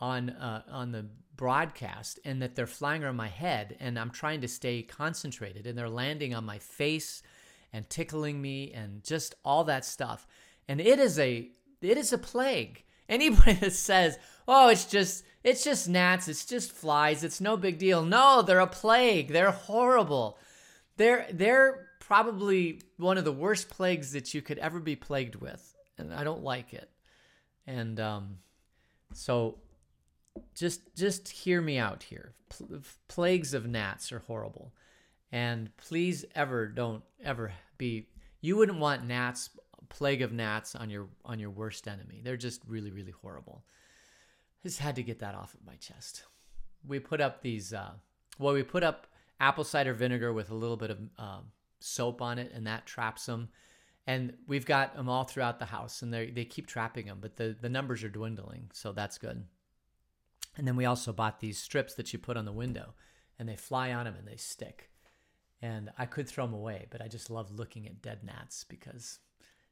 on 0.00 0.30
uh, 0.30 0.62
on 0.70 0.92
the 0.92 1.06
broadcast, 1.34 2.20
and 2.24 2.42
that 2.42 2.54
they're 2.54 2.66
flying 2.66 3.02
around 3.02 3.16
my 3.16 3.28
head, 3.28 3.76
and 3.80 3.98
I'm 3.98 4.10
trying 4.10 4.40
to 4.42 4.48
stay 4.48 4.82
concentrated, 4.82 5.66
and 5.66 5.78
they're 5.78 5.88
landing 5.88 6.34
on 6.34 6.44
my 6.44 6.58
face 6.58 7.22
and 7.72 7.88
tickling 7.88 8.40
me, 8.40 8.72
and 8.72 9.02
just 9.02 9.34
all 9.44 9.64
that 9.64 9.84
stuff. 9.84 10.26
And 10.68 10.80
it 10.80 10.98
is 10.98 11.18
a 11.18 11.50
it 11.80 11.96
is 11.96 12.12
a 12.12 12.18
plague. 12.18 12.84
Anybody 13.08 13.54
that 13.54 13.72
says, 13.72 14.18
"Oh, 14.46 14.68
it's 14.68 14.84
just 14.84 15.24
it's 15.42 15.64
just 15.64 15.88
gnats, 15.88 16.28
it's 16.28 16.44
just 16.44 16.72
flies, 16.72 17.24
it's 17.24 17.40
no 17.40 17.56
big 17.56 17.78
deal," 17.78 18.04
no, 18.04 18.42
they're 18.42 18.60
a 18.60 18.66
plague. 18.66 19.28
They're 19.28 19.50
horrible. 19.50 20.38
They're 20.96 21.26
they're 21.32 21.86
probably 22.00 22.82
one 22.96 23.18
of 23.18 23.24
the 23.24 23.32
worst 23.32 23.68
plagues 23.68 24.12
that 24.12 24.34
you 24.34 24.42
could 24.42 24.58
ever 24.58 24.80
be 24.80 24.96
plagued 24.96 25.36
with 25.36 25.74
and 25.98 26.14
I 26.14 26.24
don't 26.24 26.42
like 26.42 26.72
it. 26.72 26.88
And 27.66 28.00
um, 28.00 28.38
so 29.12 29.58
just 30.54 30.94
just 30.94 31.28
hear 31.28 31.60
me 31.60 31.78
out 31.78 32.04
here. 32.04 32.32
P- 32.48 32.64
plagues 33.08 33.52
of 33.52 33.66
gnats 33.66 34.12
are 34.12 34.20
horrible. 34.20 34.72
And 35.30 35.76
please 35.76 36.24
ever 36.34 36.66
don't 36.66 37.02
ever 37.22 37.52
be 37.76 38.08
you 38.40 38.56
wouldn't 38.56 38.78
want 38.78 39.04
gnats 39.06 39.50
plague 39.88 40.22
of 40.22 40.32
gnats 40.32 40.74
on 40.74 40.90
your 40.90 41.08
on 41.24 41.38
your 41.38 41.50
worst 41.50 41.88
enemy. 41.88 42.20
They're 42.22 42.36
just 42.36 42.62
really 42.66 42.90
really 42.90 43.12
horrible. 43.22 43.64
I 44.64 44.68
just 44.68 44.80
had 44.80 44.96
to 44.96 45.02
get 45.02 45.20
that 45.20 45.34
off 45.34 45.54
of 45.54 45.64
my 45.66 45.76
chest. 45.76 46.24
We 46.86 46.98
put 46.98 47.20
up 47.20 47.42
these 47.42 47.72
uh, 47.72 47.92
well 48.38 48.54
we 48.54 48.62
put 48.62 48.82
up 48.82 49.06
apple 49.40 49.64
cider 49.64 49.94
vinegar 49.94 50.32
with 50.32 50.50
a 50.50 50.54
little 50.54 50.76
bit 50.76 50.90
of 50.90 50.98
uh, 51.18 51.40
soap 51.80 52.22
on 52.22 52.38
it 52.38 52.52
and 52.54 52.66
that 52.66 52.86
traps 52.86 53.26
them 53.26 53.48
and 54.06 54.32
we've 54.46 54.66
got 54.66 54.96
them 54.96 55.08
all 55.08 55.24
throughout 55.24 55.58
the 55.58 55.66
house 55.66 56.02
and 56.02 56.12
they 56.12 56.30
they 56.30 56.44
keep 56.44 56.66
trapping 56.66 57.06
them 57.06 57.18
but 57.20 57.36
the 57.36 57.56
the 57.60 57.68
numbers 57.68 58.02
are 58.02 58.08
dwindling 58.08 58.68
so 58.72 58.92
that's 58.92 59.18
good 59.18 59.44
and 60.56 60.66
then 60.66 60.74
we 60.74 60.84
also 60.84 61.12
bought 61.12 61.40
these 61.40 61.58
strips 61.58 61.94
that 61.94 62.12
you 62.12 62.18
put 62.18 62.36
on 62.36 62.44
the 62.44 62.52
window 62.52 62.94
and 63.38 63.48
they 63.48 63.56
fly 63.56 63.92
on 63.92 64.06
them 64.06 64.14
and 64.18 64.26
they 64.26 64.36
stick 64.36 64.90
and 65.62 65.90
i 65.98 66.06
could 66.06 66.28
throw 66.28 66.44
them 66.46 66.54
away 66.54 66.86
but 66.90 67.02
i 67.02 67.08
just 67.08 67.30
love 67.30 67.50
looking 67.50 67.86
at 67.86 68.02
dead 68.02 68.20
gnats 68.24 68.64
because 68.64 69.18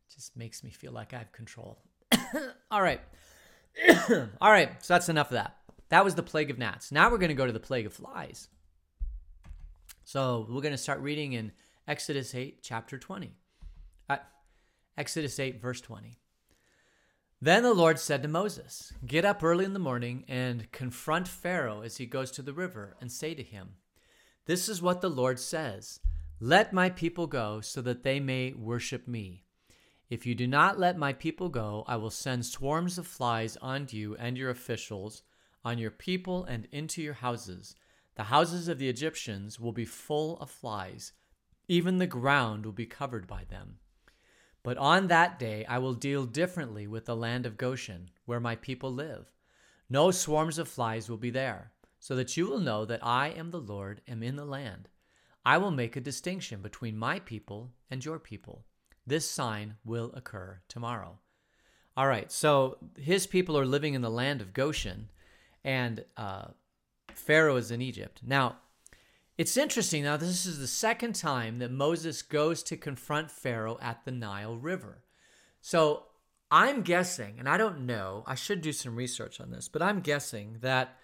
it 0.09 0.15
just 0.15 0.37
makes 0.37 0.63
me 0.63 0.71
feel 0.71 0.93
like 0.93 1.13
i 1.15 1.19
have 1.19 1.33
control. 1.33 1.79
All 2.71 2.83
right. 2.83 3.01
All 4.41 4.51
right 4.51 4.71
so 4.83 4.95
that's 4.95 5.09
enough 5.09 5.29
of 5.29 5.35
that. 5.35 5.57
That 5.89 6.05
was 6.05 6.15
the 6.15 6.23
plague 6.23 6.51
of 6.51 6.59
gnats. 6.59 6.91
Now 6.91 7.11
we're 7.11 7.19
going 7.19 7.29
to 7.29 7.35
go 7.35 7.47
to 7.47 7.53
the 7.53 7.61
plague 7.61 7.87
of 7.87 7.93
flies. 7.93 8.49
So 10.05 10.47
we're 10.49 10.63
going 10.63 10.73
to 10.73 10.79
start 10.79 11.01
reading 11.01 11.33
in 11.33 11.53
exodus 11.87 12.35
8 12.35 12.61
chapter 12.63 12.99
20 12.99 13.33
uh, 14.09 14.19
Exodus 14.97 15.39
8, 15.39 15.61
verse 15.61 15.81
20. 15.81 16.19
Then 17.41 17.63
the 17.63 17.75
Lord 17.75 17.99
said 17.99 18.23
to 18.23 18.29
Moses, 18.29 18.93
Get 19.05 19.25
up 19.25 19.43
early 19.43 19.65
in 19.65 19.75
the 19.75 19.79
morning 19.79 20.25
and 20.27 20.71
confront 20.73 21.29
Pharaoh 21.29 21.83
as 21.83 21.99
he 21.99 22.07
goes 22.07 22.31
to 22.33 22.43
the 22.43 22.55
river, 22.55 22.97
and 23.01 23.13
say 23.13 23.35
to 23.35 23.43
him, 23.43 23.75
This 24.47 24.69
is 24.69 24.81
what 24.81 25.01
the 25.01 25.11
Lord 25.11 25.39
says 25.39 26.01
Let 26.41 26.73
my 26.73 26.89
people 26.89 27.27
go, 27.27 27.61
so 27.61 27.83
that 27.83 28.05
they 28.05 28.21
may 28.21 28.53
worship 28.53 29.07
me. 29.07 29.45
If 30.09 30.25
you 30.25 30.37
do 30.37 30.47
not 30.47 30.79
let 30.79 30.97
my 30.97 31.13
people 31.13 31.49
go, 31.49 31.85
I 31.89 31.97
will 31.97 32.11
send 32.11 32.47
swarms 32.47 32.97
of 32.97 33.09
flies 33.09 33.57
on 33.57 33.89
you 33.91 34.15
and 34.17 34.39
your 34.39 34.51
officials, 34.51 35.23
on 35.65 35.79
your 35.79 35.91
people, 35.91 36.45
and 36.45 36.69
into 36.71 37.03
your 37.03 37.15
houses. 37.15 37.75
The 38.15 38.25
houses 38.25 38.69
of 38.69 38.79
the 38.79 38.89
Egyptians 38.89 39.59
will 39.59 39.73
be 39.73 39.85
full 39.85 40.39
of 40.39 40.49
flies, 40.49 41.13
even 41.67 41.99
the 41.99 42.07
ground 42.07 42.65
will 42.65 42.73
be 42.73 42.87
covered 42.87 43.27
by 43.27 43.45
them. 43.45 43.79
But 44.63 44.79
on 44.79 45.09
that 45.09 45.41
day 45.41 45.65
I 45.65 45.79
will 45.79 45.95
deal 45.95 46.25
differently 46.25 46.87
with 46.87 47.07
the 47.07 47.17
land 47.17 47.47
of 47.47 47.59
Goshen, 47.59 48.11
where 48.27 48.41
my 48.41 48.55
people 48.55 48.93
live. 48.93 49.33
No 49.91 50.13
swarms 50.13 50.59
of 50.59 50.69
flies 50.69 51.11
will 51.11 51.17
be 51.17 51.31
there, 51.31 51.73
so 52.07 52.15
that 52.15 52.37
you 52.37 52.47
will 52.47 52.61
know 52.61 52.85
that 52.85 53.05
I 53.05 53.31
am 53.31 53.51
the 53.51 53.59
Lord, 53.59 54.01
am 54.07 54.23
in 54.23 54.37
the 54.37 54.45
land. 54.45 54.89
I 55.45 55.59
will 55.59 55.73
make 55.73 55.97
a 55.97 56.01
distinction 56.01 56.63
between 56.63 56.97
my 56.97 57.19
people 57.19 57.73
and 57.91 58.05
your 58.05 58.21
people. 58.21 58.65
This 59.05 59.29
sign 59.29 59.75
will 59.85 60.13
occur 60.15 60.61
tomorrow. 60.69 61.19
All 61.97 62.07
right, 62.07 62.31
so 62.31 62.79
his 62.97 63.27
people 63.27 63.59
are 63.59 63.67
living 63.67 63.95
in 63.95 64.03
the 64.03 64.09
land 64.09 64.41
of 64.41 64.55
Goshen, 64.55 65.11
and 65.65 66.05
uh, 66.17 66.45
Pharaoh 67.13 67.57
is 67.57 67.73
in 67.73 67.83
Egypt. 67.83 68.21
Now, 68.25 68.59
it's 69.37 69.57
interesting. 69.57 70.05
Now, 70.05 70.17
this 70.17 70.47
is 70.47 70.61
the 70.61 70.69
second 70.69 71.17
time 71.17 71.59
that 71.59 71.73
Moses 71.73 72.23
goes 72.23 72.63
to 72.63 72.77
confront 72.77 73.33
Pharaoh 73.33 73.79
at 73.83 74.05
the 74.05 74.13
Nile 74.13 74.57
River. 74.57 75.03
So 75.61 76.05
I'm 76.53 76.83
guessing, 76.83 77.41
and 77.41 77.49
I 77.49 77.57
don't 77.57 77.85
know, 77.85 78.23
I 78.29 78.37
should 78.37 78.61
do 78.61 78.71
some 78.73 78.95
research 78.95 79.41
on 79.41 79.51
this, 79.51 79.67
but 79.67 79.83
I'm 79.83 79.99
guessing 79.99 80.59
that 80.61 80.97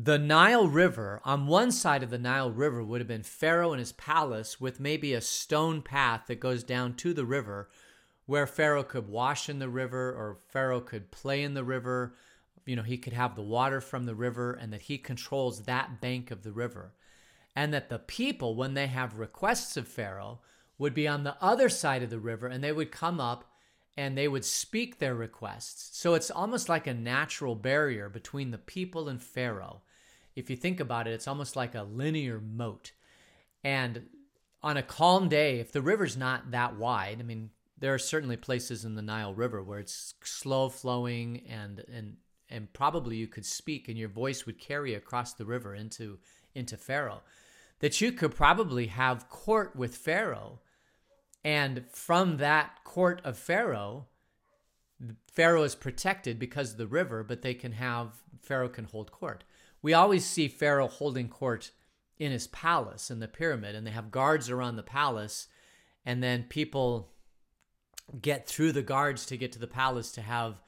the 0.00 0.16
Nile 0.16 0.68
River, 0.68 1.20
on 1.24 1.48
one 1.48 1.72
side 1.72 2.04
of 2.04 2.10
the 2.10 2.18
Nile 2.18 2.52
River, 2.52 2.84
would 2.84 3.00
have 3.00 3.08
been 3.08 3.24
Pharaoh 3.24 3.72
and 3.72 3.80
his 3.80 3.90
palace 3.90 4.60
with 4.60 4.78
maybe 4.78 5.12
a 5.12 5.20
stone 5.20 5.82
path 5.82 6.28
that 6.28 6.38
goes 6.38 6.62
down 6.62 6.94
to 6.94 7.12
the 7.12 7.24
river 7.24 7.68
where 8.24 8.46
Pharaoh 8.46 8.84
could 8.84 9.08
wash 9.08 9.48
in 9.48 9.58
the 9.58 9.68
river 9.68 10.12
or 10.12 10.38
Pharaoh 10.50 10.80
could 10.80 11.10
play 11.10 11.42
in 11.42 11.54
the 11.54 11.64
river. 11.64 12.14
You 12.64 12.76
know, 12.76 12.84
he 12.84 12.96
could 12.96 13.12
have 13.12 13.34
the 13.34 13.42
water 13.42 13.80
from 13.80 14.06
the 14.06 14.14
river 14.14 14.52
and 14.52 14.72
that 14.72 14.82
he 14.82 14.98
controls 14.98 15.62
that 15.62 16.00
bank 16.00 16.30
of 16.30 16.44
the 16.44 16.52
river 16.52 16.92
and 17.56 17.74
that 17.74 17.88
the 17.88 17.98
people, 17.98 18.54
when 18.54 18.74
they 18.74 18.86
have 18.86 19.18
requests 19.18 19.76
of 19.76 19.88
Pharaoh, 19.88 20.38
would 20.78 20.94
be 20.94 21.08
on 21.08 21.24
the 21.24 21.36
other 21.40 21.68
side 21.68 22.04
of 22.04 22.10
the 22.10 22.20
river 22.20 22.46
and 22.46 22.62
they 22.62 22.70
would 22.70 22.92
come 22.92 23.18
up 23.18 23.50
and 23.96 24.16
they 24.16 24.28
would 24.28 24.44
speak 24.44 24.98
their 24.98 25.16
requests. 25.16 25.98
So 25.98 26.14
it's 26.14 26.30
almost 26.30 26.68
like 26.68 26.86
a 26.86 26.94
natural 26.94 27.56
barrier 27.56 28.08
between 28.08 28.52
the 28.52 28.58
people 28.58 29.08
and 29.08 29.20
Pharaoh. 29.20 29.82
If 30.38 30.50
you 30.50 30.56
think 30.56 30.80
about 30.80 31.06
it, 31.06 31.12
it's 31.12 31.28
almost 31.28 31.56
like 31.56 31.74
a 31.74 31.82
linear 31.82 32.40
moat. 32.40 32.92
And 33.64 34.06
on 34.62 34.76
a 34.76 34.82
calm 34.82 35.28
day, 35.28 35.60
if 35.60 35.72
the 35.72 35.82
river's 35.82 36.16
not 36.16 36.50
that 36.52 36.76
wide, 36.76 37.18
I 37.20 37.22
mean, 37.22 37.50
there 37.78 37.94
are 37.94 37.98
certainly 37.98 38.36
places 38.36 38.84
in 38.84 38.94
the 38.94 39.02
Nile 39.02 39.34
River 39.34 39.62
where 39.62 39.78
it's 39.78 40.14
slow 40.22 40.68
flowing 40.68 41.42
and 41.48 41.84
and 41.92 42.16
and 42.50 42.72
probably 42.72 43.16
you 43.16 43.26
could 43.26 43.44
speak 43.44 43.88
and 43.88 43.98
your 43.98 44.08
voice 44.08 44.46
would 44.46 44.58
carry 44.58 44.94
across 44.94 45.34
the 45.34 45.44
river 45.44 45.74
into 45.74 46.18
into 46.54 46.76
Pharaoh 46.76 47.22
that 47.80 48.00
you 48.00 48.12
could 48.12 48.34
probably 48.34 48.86
have 48.86 49.28
court 49.28 49.76
with 49.76 49.96
Pharaoh. 49.96 50.60
And 51.44 51.84
from 51.90 52.38
that 52.38 52.82
court 52.84 53.20
of 53.24 53.38
Pharaoh, 53.38 54.06
Pharaoh 55.32 55.62
is 55.62 55.74
protected 55.74 56.38
because 56.38 56.72
of 56.72 56.78
the 56.78 56.86
river, 56.86 57.22
but 57.22 57.42
they 57.42 57.54
can 57.54 57.72
have, 57.72 58.16
Pharaoh 58.42 58.68
can 58.68 58.84
hold 58.84 59.12
court. 59.12 59.44
We 59.82 59.94
always 59.94 60.24
see 60.24 60.48
Pharaoh 60.48 60.88
holding 60.88 61.28
court 61.28 61.70
in 62.18 62.32
his 62.32 62.48
palace 62.48 63.10
in 63.10 63.20
the 63.20 63.28
pyramid, 63.28 63.74
and 63.74 63.86
they 63.86 63.92
have 63.92 64.10
guards 64.10 64.50
around 64.50 64.76
the 64.76 64.82
palace, 64.82 65.48
and 66.04 66.22
then 66.22 66.44
people 66.44 67.12
get 68.20 68.46
through 68.46 68.72
the 68.72 68.82
guards 68.82 69.26
to 69.26 69.36
get 69.36 69.52
to 69.52 69.58
the 69.58 69.66
palace 69.66 70.10
to 70.12 70.22
have 70.22 70.62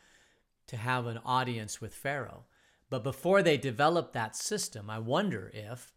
to 0.66 0.76
have 0.76 1.06
an 1.06 1.18
audience 1.24 1.80
with 1.80 1.92
Pharaoh. 1.92 2.44
But 2.90 3.02
before 3.02 3.42
they 3.42 3.56
developed 3.56 4.12
that 4.12 4.36
system, 4.36 4.88
I 4.88 5.00
wonder 5.00 5.50
if 5.52 5.92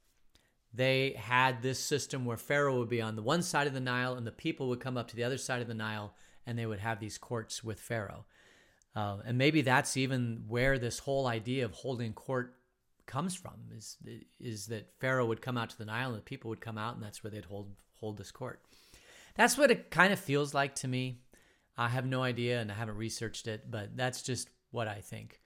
they 0.73 1.11
had 1.11 1.61
this 1.61 1.79
system 1.79 2.25
where 2.25 2.37
Pharaoh 2.37 2.79
would 2.79 2.89
be 2.89 3.01
on 3.01 3.15
the 3.15 3.21
one 3.21 3.43
side 3.43 3.67
of 3.67 3.73
the 3.73 3.79
Nile 3.79 4.15
and 4.15 4.25
the 4.25 4.31
people 4.31 4.69
would 4.69 4.79
come 4.79 4.97
up 4.97 5.07
to 5.09 5.15
the 5.15 5.23
other 5.23 5.37
side 5.37 5.61
of 5.61 5.67
the 5.67 5.75
Nile 5.75 6.15
and 6.47 6.57
they 6.57 6.65
would 6.65 6.79
have 6.79 6.99
these 6.99 7.19
courts 7.19 7.63
with 7.63 7.79
Pharaoh. 7.79 8.25
Uh, 8.95 9.17
and 9.25 9.37
maybe 9.37 9.61
that's 9.61 9.97
even 9.97 10.45
where 10.47 10.79
this 10.79 10.99
whole 10.99 11.27
idea 11.27 11.65
of 11.65 11.73
holding 11.73 12.13
court 12.13 12.55
comes 13.05 13.35
from 13.35 13.53
is 13.75 13.97
is 14.39 14.67
that 14.67 14.93
Pharaoh 14.99 15.25
would 15.25 15.41
come 15.41 15.57
out 15.57 15.69
to 15.71 15.77
the 15.77 15.85
Nile 15.85 16.13
and 16.13 16.23
people 16.23 16.49
would 16.49 16.61
come 16.61 16.77
out 16.77 16.95
and 16.95 17.03
that's 17.03 17.23
where 17.23 17.31
they'd 17.31 17.45
hold 17.45 17.71
hold 17.99 18.17
this 18.17 18.31
court. 18.31 18.61
That's 19.35 19.57
what 19.57 19.71
it 19.71 19.91
kind 19.91 20.13
of 20.13 20.19
feels 20.19 20.53
like 20.53 20.75
to 20.75 20.87
me. 20.87 21.21
I 21.77 21.89
have 21.89 22.05
no 22.05 22.21
idea 22.21 22.61
and 22.61 22.71
I 22.71 22.75
haven't 22.75 22.97
researched 22.97 23.47
it, 23.47 23.69
but 23.69 23.97
that's 23.97 24.21
just 24.21 24.47
what 24.71 24.87
I 24.87 25.01
think. 25.01 25.39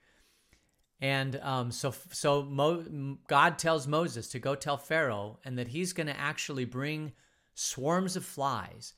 And 1.00 1.36
um, 1.42 1.70
so, 1.70 1.94
so 2.10 2.42
Mo- 2.42 3.18
God 3.28 3.58
tells 3.58 3.86
Moses 3.86 4.28
to 4.30 4.38
go 4.38 4.54
tell 4.54 4.76
Pharaoh, 4.76 5.38
and 5.44 5.58
that 5.58 5.68
he's 5.68 5.92
going 5.92 6.08
to 6.08 6.18
actually 6.18 6.64
bring 6.64 7.12
swarms 7.54 8.16
of 8.16 8.24
flies. 8.24 8.94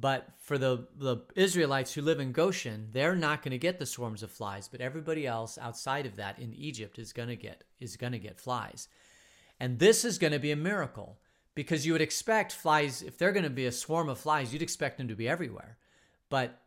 But 0.00 0.28
for 0.38 0.56
the, 0.56 0.86
the 0.96 1.18
Israelites 1.34 1.92
who 1.92 2.00
live 2.00 2.20
in 2.20 2.32
Goshen, 2.32 2.88
they're 2.92 3.16
not 3.16 3.42
going 3.42 3.50
to 3.50 3.58
get 3.58 3.78
the 3.78 3.86
swarms 3.86 4.22
of 4.22 4.30
flies. 4.30 4.66
But 4.66 4.80
everybody 4.80 5.26
else 5.26 5.58
outside 5.58 6.06
of 6.06 6.16
that 6.16 6.38
in 6.38 6.54
Egypt 6.54 6.98
is 6.98 7.12
going 7.12 7.28
to 7.28 7.36
get 7.36 7.64
is 7.80 7.96
going 7.96 8.12
to 8.12 8.18
get 8.18 8.40
flies. 8.40 8.88
And 9.58 9.78
this 9.78 10.04
is 10.04 10.18
going 10.18 10.32
to 10.32 10.38
be 10.38 10.52
a 10.52 10.56
miracle 10.56 11.18
because 11.54 11.84
you 11.84 11.92
would 11.92 12.00
expect 12.00 12.52
flies 12.52 13.02
if 13.02 13.18
they're 13.18 13.32
going 13.32 13.44
to 13.44 13.50
be 13.50 13.66
a 13.66 13.72
swarm 13.72 14.08
of 14.08 14.18
flies, 14.18 14.52
you'd 14.52 14.62
expect 14.62 14.96
them 14.96 15.08
to 15.08 15.16
be 15.16 15.28
everywhere. 15.28 15.76
But 16.30 16.58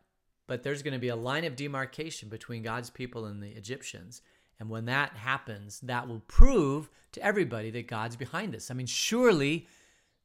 but 0.45 0.61
there's 0.61 0.83
going 0.83 0.93
to 0.93 0.99
be 0.99 1.07
a 1.07 1.15
line 1.15 1.45
of 1.45 1.55
demarcation 1.55 2.29
between 2.29 2.61
God's 2.61 2.89
people 2.89 3.25
and 3.25 3.41
the 3.41 3.51
Egyptians. 3.51 4.21
And 4.59 4.69
when 4.69 4.85
that 4.85 5.13
happens, 5.15 5.79
that 5.81 6.07
will 6.07 6.21
prove 6.27 6.89
to 7.13 7.23
everybody 7.23 7.71
that 7.71 7.87
God's 7.87 8.15
behind 8.15 8.53
this. 8.53 8.69
I 8.69 8.73
mean, 8.73 8.85
surely 8.85 9.67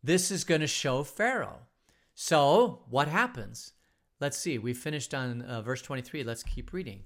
this 0.02 0.30
is 0.30 0.44
going 0.44 0.60
to 0.60 0.66
show 0.66 1.04
Pharaoh. 1.04 1.60
So, 2.20 2.80
what 2.90 3.06
happens? 3.06 3.74
Let's 4.18 4.36
see. 4.36 4.58
We 4.58 4.74
finished 4.74 5.14
on 5.14 5.40
uh, 5.40 5.62
verse 5.62 5.80
23. 5.82 6.24
Let's 6.24 6.42
keep 6.42 6.72
reading. 6.72 7.04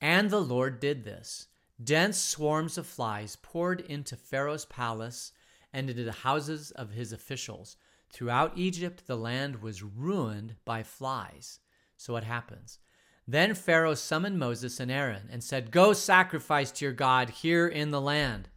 And 0.00 0.30
the 0.30 0.40
Lord 0.40 0.78
did 0.78 1.02
this. 1.02 1.48
Dense 1.82 2.16
swarms 2.16 2.78
of 2.78 2.86
flies 2.86 3.36
poured 3.42 3.80
into 3.80 4.14
Pharaoh's 4.14 4.66
palace 4.66 5.32
and 5.72 5.90
into 5.90 6.04
the 6.04 6.12
houses 6.12 6.70
of 6.70 6.92
his 6.92 7.12
officials. 7.12 7.76
Throughout 8.12 8.56
Egypt, 8.56 9.08
the 9.08 9.16
land 9.16 9.62
was 9.62 9.82
ruined 9.82 10.54
by 10.64 10.84
flies. 10.84 11.58
So, 11.96 12.12
what 12.12 12.22
happens? 12.22 12.78
Then 13.26 13.52
Pharaoh 13.52 13.94
summoned 13.94 14.38
Moses 14.38 14.78
and 14.78 14.92
Aaron 14.92 15.28
and 15.32 15.42
said, 15.42 15.72
Go 15.72 15.92
sacrifice 15.92 16.70
to 16.70 16.84
your 16.84 16.94
God 16.94 17.30
here 17.30 17.66
in 17.66 17.90
the 17.90 18.00
land. 18.00 18.48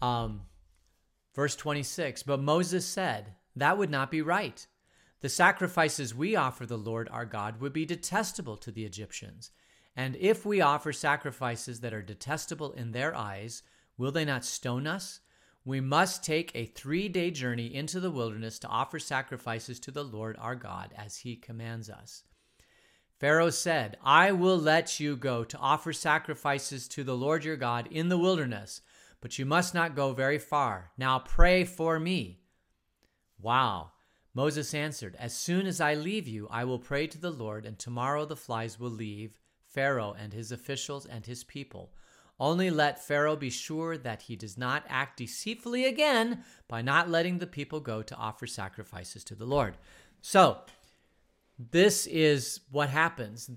Um, 0.00 0.42
verse 1.34 1.56
26 1.56 2.22
But 2.22 2.40
Moses 2.40 2.86
said, 2.86 3.34
That 3.56 3.78
would 3.78 3.90
not 3.90 4.10
be 4.10 4.22
right. 4.22 4.66
The 5.20 5.28
sacrifices 5.28 6.14
we 6.14 6.34
offer 6.34 6.66
the 6.66 6.76
Lord 6.76 7.08
our 7.10 7.24
God 7.24 7.60
would 7.60 7.72
be 7.72 7.86
detestable 7.86 8.56
to 8.56 8.72
the 8.72 8.84
Egyptians. 8.84 9.50
And 9.94 10.16
if 10.16 10.44
we 10.44 10.60
offer 10.60 10.92
sacrifices 10.92 11.80
that 11.80 11.94
are 11.94 12.02
detestable 12.02 12.72
in 12.72 12.92
their 12.92 13.14
eyes, 13.14 13.62
will 13.96 14.10
they 14.10 14.24
not 14.24 14.44
stone 14.44 14.86
us? 14.86 15.20
We 15.64 15.80
must 15.80 16.24
take 16.24 16.50
a 16.54 16.66
three 16.66 17.08
day 17.08 17.30
journey 17.30 17.72
into 17.72 18.00
the 18.00 18.10
wilderness 18.10 18.58
to 18.60 18.68
offer 18.68 18.98
sacrifices 18.98 19.78
to 19.80 19.90
the 19.92 20.02
Lord 20.02 20.36
our 20.40 20.56
God 20.56 20.92
as 20.96 21.18
he 21.18 21.36
commands 21.36 21.88
us. 21.88 22.24
Pharaoh 23.20 23.50
said, 23.50 23.96
I 24.02 24.32
will 24.32 24.58
let 24.58 24.98
you 24.98 25.14
go 25.14 25.44
to 25.44 25.58
offer 25.58 25.92
sacrifices 25.92 26.88
to 26.88 27.04
the 27.04 27.16
Lord 27.16 27.44
your 27.44 27.56
God 27.56 27.86
in 27.92 28.08
the 28.08 28.18
wilderness, 28.18 28.80
but 29.20 29.38
you 29.38 29.46
must 29.46 29.72
not 29.72 29.94
go 29.94 30.12
very 30.12 30.38
far. 30.38 30.90
Now 30.98 31.20
pray 31.20 31.62
for 31.62 32.00
me. 32.00 32.41
Wow. 33.42 33.92
Moses 34.34 34.72
answered, 34.72 35.16
As 35.18 35.34
soon 35.34 35.66
as 35.66 35.80
I 35.80 35.94
leave 35.94 36.26
you, 36.26 36.48
I 36.50 36.64
will 36.64 36.78
pray 36.78 37.06
to 37.08 37.18
the 37.18 37.30
Lord, 37.30 37.66
and 37.66 37.78
tomorrow 37.78 38.24
the 38.24 38.36
flies 38.36 38.80
will 38.80 38.90
leave 38.90 39.38
Pharaoh 39.66 40.14
and 40.18 40.32
his 40.32 40.52
officials 40.52 41.04
and 41.04 41.26
his 41.26 41.44
people. 41.44 41.92
Only 42.40 42.70
let 42.70 43.04
Pharaoh 43.04 43.36
be 43.36 43.50
sure 43.50 43.98
that 43.98 44.22
he 44.22 44.36
does 44.36 44.56
not 44.56 44.84
act 44.88 45.18
deceitfully 45.18 45.84
again 45.84 46.44
by 46.66 46.82
not 46.82 47.10
letting 47.10 47.38
the 47.38 47.46
people 47.46 47.80
go 47.80 48.02
to 48.02 48.16
offer 48.16 48.46
sacrifices 48.46 49.22
to 49.24 49.34
the 49.34 49.44
Lord. 49.44 49.76
So, 50.22 50.58
this 51.58 52.06
is 52.06 52.60
what 52.70 52.88
happens. 52.88 53.50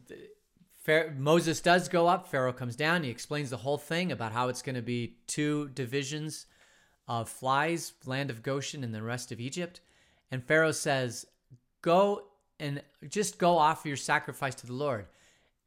Moses 1.17 1.61
does 1.61 1.87
go 1.87 2.07
up, 2.07 2.27
Pharaoh 2.27 2.53
comes 2.53 2.75
down. 2.75 3.03
He 3.03 3.09
explains 3.09 3.49
the 3.49 3.57
whole 3.57 3.77
thing 3.77 4.11
about 4.11 4.33
how 4.33 4.49
it's 4.49 4.61
going 4.61 4.75
to 4.75 4.81
be 4.81 5.17
two 5.25 5.69
divisions 5.69 6.45
of 7.07 7.29
flies, 7.29 7.93
land 8.05 8.29
of 8.29 8.43
Goshen 8.43 8.83
and 8.83 8.93
the 8.93 9.03
rest 9.03 9.31
of 9.31 9.39
Egypt. 9.39 9.81
And 10.31 10.43
Pharaoh 10.43 10.71
says, 10.71 11.25
Go 11.81 12.23
and 12.59 12.81
just 13.07 13.37
go 13.37 13.57
offer 13.57 13.87
your 13.87 13.97
sacrifice 13.97 14.55
to 14.55 14.67
the 14.67 14.73
Lord. 14.73 15.07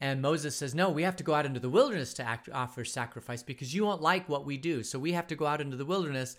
And 0.00 0.22
Moses 0.22 0.56
says, 0.56 0.74
No, 0.74 0.90
we 0.90 1.02
have 1.02 1.16
to 1.16 1.24
go 1.24 1.34
out 1.34 1.46
into 1.46 1.60
the 1.60 1.70
wilderness 1.70 2.14
to 2.14 2.26
act, 2.26 2.48
offer 2.52 2.84
sacrifice 2.84 3.42
because 3.42 3.74
you 3.74 3.84
won't 3.84 4.02
like 4.02 4.28
what 4.28 4.44
we 4.44 4.56
do. 4.56 4.82
So 4.82 4.98
we 4.98 5.12
have 5.12 5.26
to 5.28 5.36
go 5.36 5.46
out 5.46 5.60
into 5.60 5.76
the 5.76 5.84
wilderness 5.84 6.36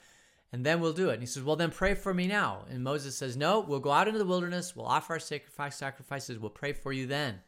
and 0.51 0.65
then 0.65 0.79
we'll 0.79 0.93
do 0.93 1.09
it. 1.09 1.13
And 1.13 1.21
he 1.21 1.27
says, 1.27 1.43
Well, 1.43 1.55
then 1.55 1.71
pray 1.71 1.93
for 1.93 2.13
me 2.13 2.27
now. 2.27 2.65
And 2.69 2.83
Moses 2.83 3.17
says, 3.17 3.37
No, 3.37 3.59
we'll 3.59 3.79
go 3.79 3.91
out 3.91 4.07
into 4.07 4.19
the 4.19 4.25
wilderness, 4.25 4.75
we'll 4.75 4.85
offer 4.85 5.13
our 5.13 5.19
sacrifice 5.19 5.75
sacrifices, 5.75 6.39
we'll 6.39 6.49
pray 6.49 6.73
for 6.73 6.91
you 6.91 7.07
then. 7.07 7.41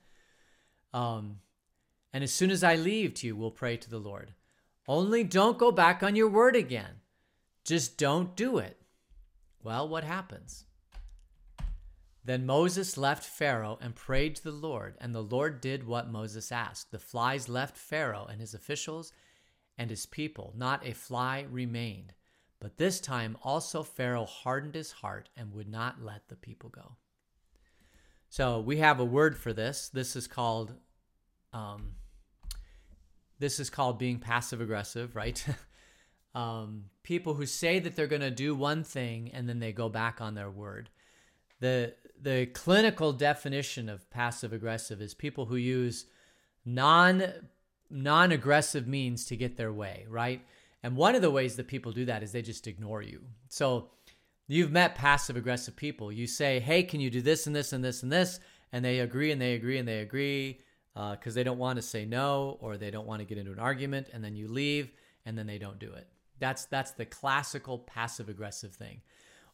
Um, 0.93 1.39
and 2.13 2.23
as 2.23 2.33
soon 2.33 2.51
as 2.51 2.63
I 2.63 2.75
leave 2.75 3.13
to 3.15 3.27
you, 3.27 3.35
we'll 3.35 3.51
pray 3.51 3.77
to 3.77 3.89
the 3.89 3.99
Lord. 3.99 4.33
Only 4.87 5.23
don't 5.23 5.57
go 5.57 5.71
back 5.71 6.03
on 6.03 6.15
your 6.15 6.27
word 6.27 6.55
again. 6.55 7.00
Just 7.65 7.97
don't 7.97 8.35
do 8.35 8.57
it. 8.57 8.77
Well, 9.63 9.87
what 9.87 10.03
happens? 10.03 10.65
Then 12.23 12.45
Moses 12.45 12.97
left 12.97 13.23
Pharaoh 13.23 13.79
and 13.81 13.95
prayed 13.95 14.35
to 14.35 14.43
the 14.43 14.51
Lord, 14.51 14.95
and 15.01 15.13
the 15.13 15.23
Lord 15.23 15.59
did 15.59 15.85
what 15.85 16.11
Moses 16.11 16.51
asked. 16.51 16.91
The 16.91 16.99
flies 16.99 17.49
left 17.49 17.77
Pharaoh 17.77 18.27
and 18.29 18.39
his 18.39 18.53
officials 18.53 19.11
and 19.77 19.89
his 19.89 20.05
people. 20.05 20.53
Not 20.55 20.85
a 20.85 20.93
fly 20.93 21.45
remained. 21.49 22.13
But 22.59 22.77
this 22.77 22.99
time 22.99 23.37
also 23.41 23.81
Pharaoh 23.81 24.25
hardened 24.25 24.75
his 24.75 24.91
heart 24.91 25.29
and 25.35 25.51
would 25.53 25.67
not 25.67 26.03
let 26.03 26.27
the 26.27 26.35
people 26.35 26.69
go. 26.69 26.95
So 28.29 28.59
we 28.59 28.77
have 28.77 28.99
a 28.99 29.05
word 29.05 29.35
for 29.35 29.51
this. 29.51 29.89
This 29.89 30.15
is 30.15 30.27
called 30.27 30.75
um, 31.53 31.95
this 33.39 33.59
is 33.59 33.71
called 33.71 33.97
being 33.97 34.19
passive 34.19 34.61
aggressive, 34.61 35.15
right? 35.15 35.43
um, 36.33 36.85
people 37.03 37.33
who 37.33 37.45
say 37.45 37.79
that 37.79 37.95
they're 37.95 38.07
going 38.07 38.21
to 38.21 38.31
do 38.31 38.55
one 38.55 38.83
thing 38.83 39.31
and 39.33 39.47
then 39.47 39.59
they 39.59 39.71
go 39.71 39.89
back 39.89 40.21
on 40.21 40.35
their 40.35 40.49
word. 40.49 40.89
The 41.59 41.95
the 42.21 42.45
clinical 42.47 43.13
definition 43.13 43.89
of 43.89 44.09
passive 44.11 44.53
aggressive 44.53 45.01
is 45.01 45.13
people 45.13 45.45
who 45.45 45.55
use 45.55 46.05
non 46.65 47.23
non 47.89 48.31
aggressive 48.31 48.87
means 48.87 49.25
to 49.25 49.35
get 49.35 49.57
their 49.57 49.73
way, 49.73 50.05
right? 50.09 50.41
And 50.83 50.95
one 50.95 51.15
of 51.15 51.21
the 51.21 51.31
ways 51.31 51.55
that 51.57 51.67
people 51.67 51.91
do 51.91 52.05
that 52.05 52.23
is 52.23 52.31
they 52.31 52.41
just 52.41 52.67
ignore 52.67 53.01
you. 53.01 53.21
So 53.49 53.89
you've 54.47 54.71
met 54.71 54.95
passive 54.95 55.35
aggressive 55.35 55.75
people. 55.75 56.11
You 56.11 56.27
say, 56.27 56.59
"Hey, 56.59 56.83
can 56.83 56.99
you 56.99 57.09
do 57.09 57.21
this 57.21 57.47
and 57.47 57.55
this 57.55 57.73
and 57.73 57.83
this 57.83 58.03
and 58.03 58.11
this?" 58.11 58.39
and 58.71 58.83
they 58.83 58.99
agree 58.99 59.31
and 59.31 59.41
they 59.41 59.53
agree 59.53 59.77
and 59.77 59.87
they 59.87 59.99
agree 59.99 60.61
because 60.93 61.33
uh, 61.33 61.35
they 61.35 61.43
don't 61.43 61.57
want 61.57 61.77
to 61.77 61.81
say 61.81 62.05
no 62.05 62.57
or 62.61 62.77
they 62.77 62.91
don't 62.91 63.07
want 63.07 63.19
to 63.19 63.25
get 63.25 63.37
into 63.37 63.51
an 63.51 63.59
argument, 63.59 64.09
and 64.13 64.23
then 64.23 64.35
you 64.35 64.47
leave 64.47 64.91
and 65.25 65.37
then 65.37 65.47
they 65.47 65.57
don't 65.57 65.79
do 65.79 65.91
it. 65.91 66.07
That's 66.41 66.65
that's 66.65 66.91
the 66.91 67.05
classical 67.05 67.79
passive 67.79 68.27
aggressive 68.27 68.73
thing. 68.73 69.01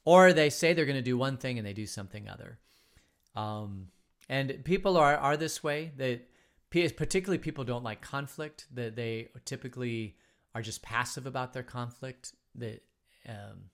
Or 0.05 0.33
they 0.33 0.49
say 0.49 0.73
they're 0.73 0.85
going 0.85 0.95
to 0.95 1.01
do 1.03 1.17
one 1.17 1.37
thing 1.37 1.59
and 1.59 1.67
they 1.67 1.73
do 1.73 1.85
something 1.85 2.27
other. 2.27 2.57
Um, 3.35 3.89
and 4.27 4.63
people 4.63 4.97
are 4.97 5.15
are 5.15 5.37
this 5.37 5.63
way. 5.63 5.91
They 5.95 6.21
particularly 6.71 7.37
people 7.37 7.65
don't 7.65 7.83
like 7.83 8.01
conflict. 8.01 8.65
That 8.73 8.95
they 8.95 9.29
typically 9.45 10.15
are 10.55 10.61
just 10.61 10.81
passive 10.81 11.27
about 11.27 11.53
their 11.53 11.63
conflict. 11.63 12.33
That 12.55 12.81
um, 13.27 13.69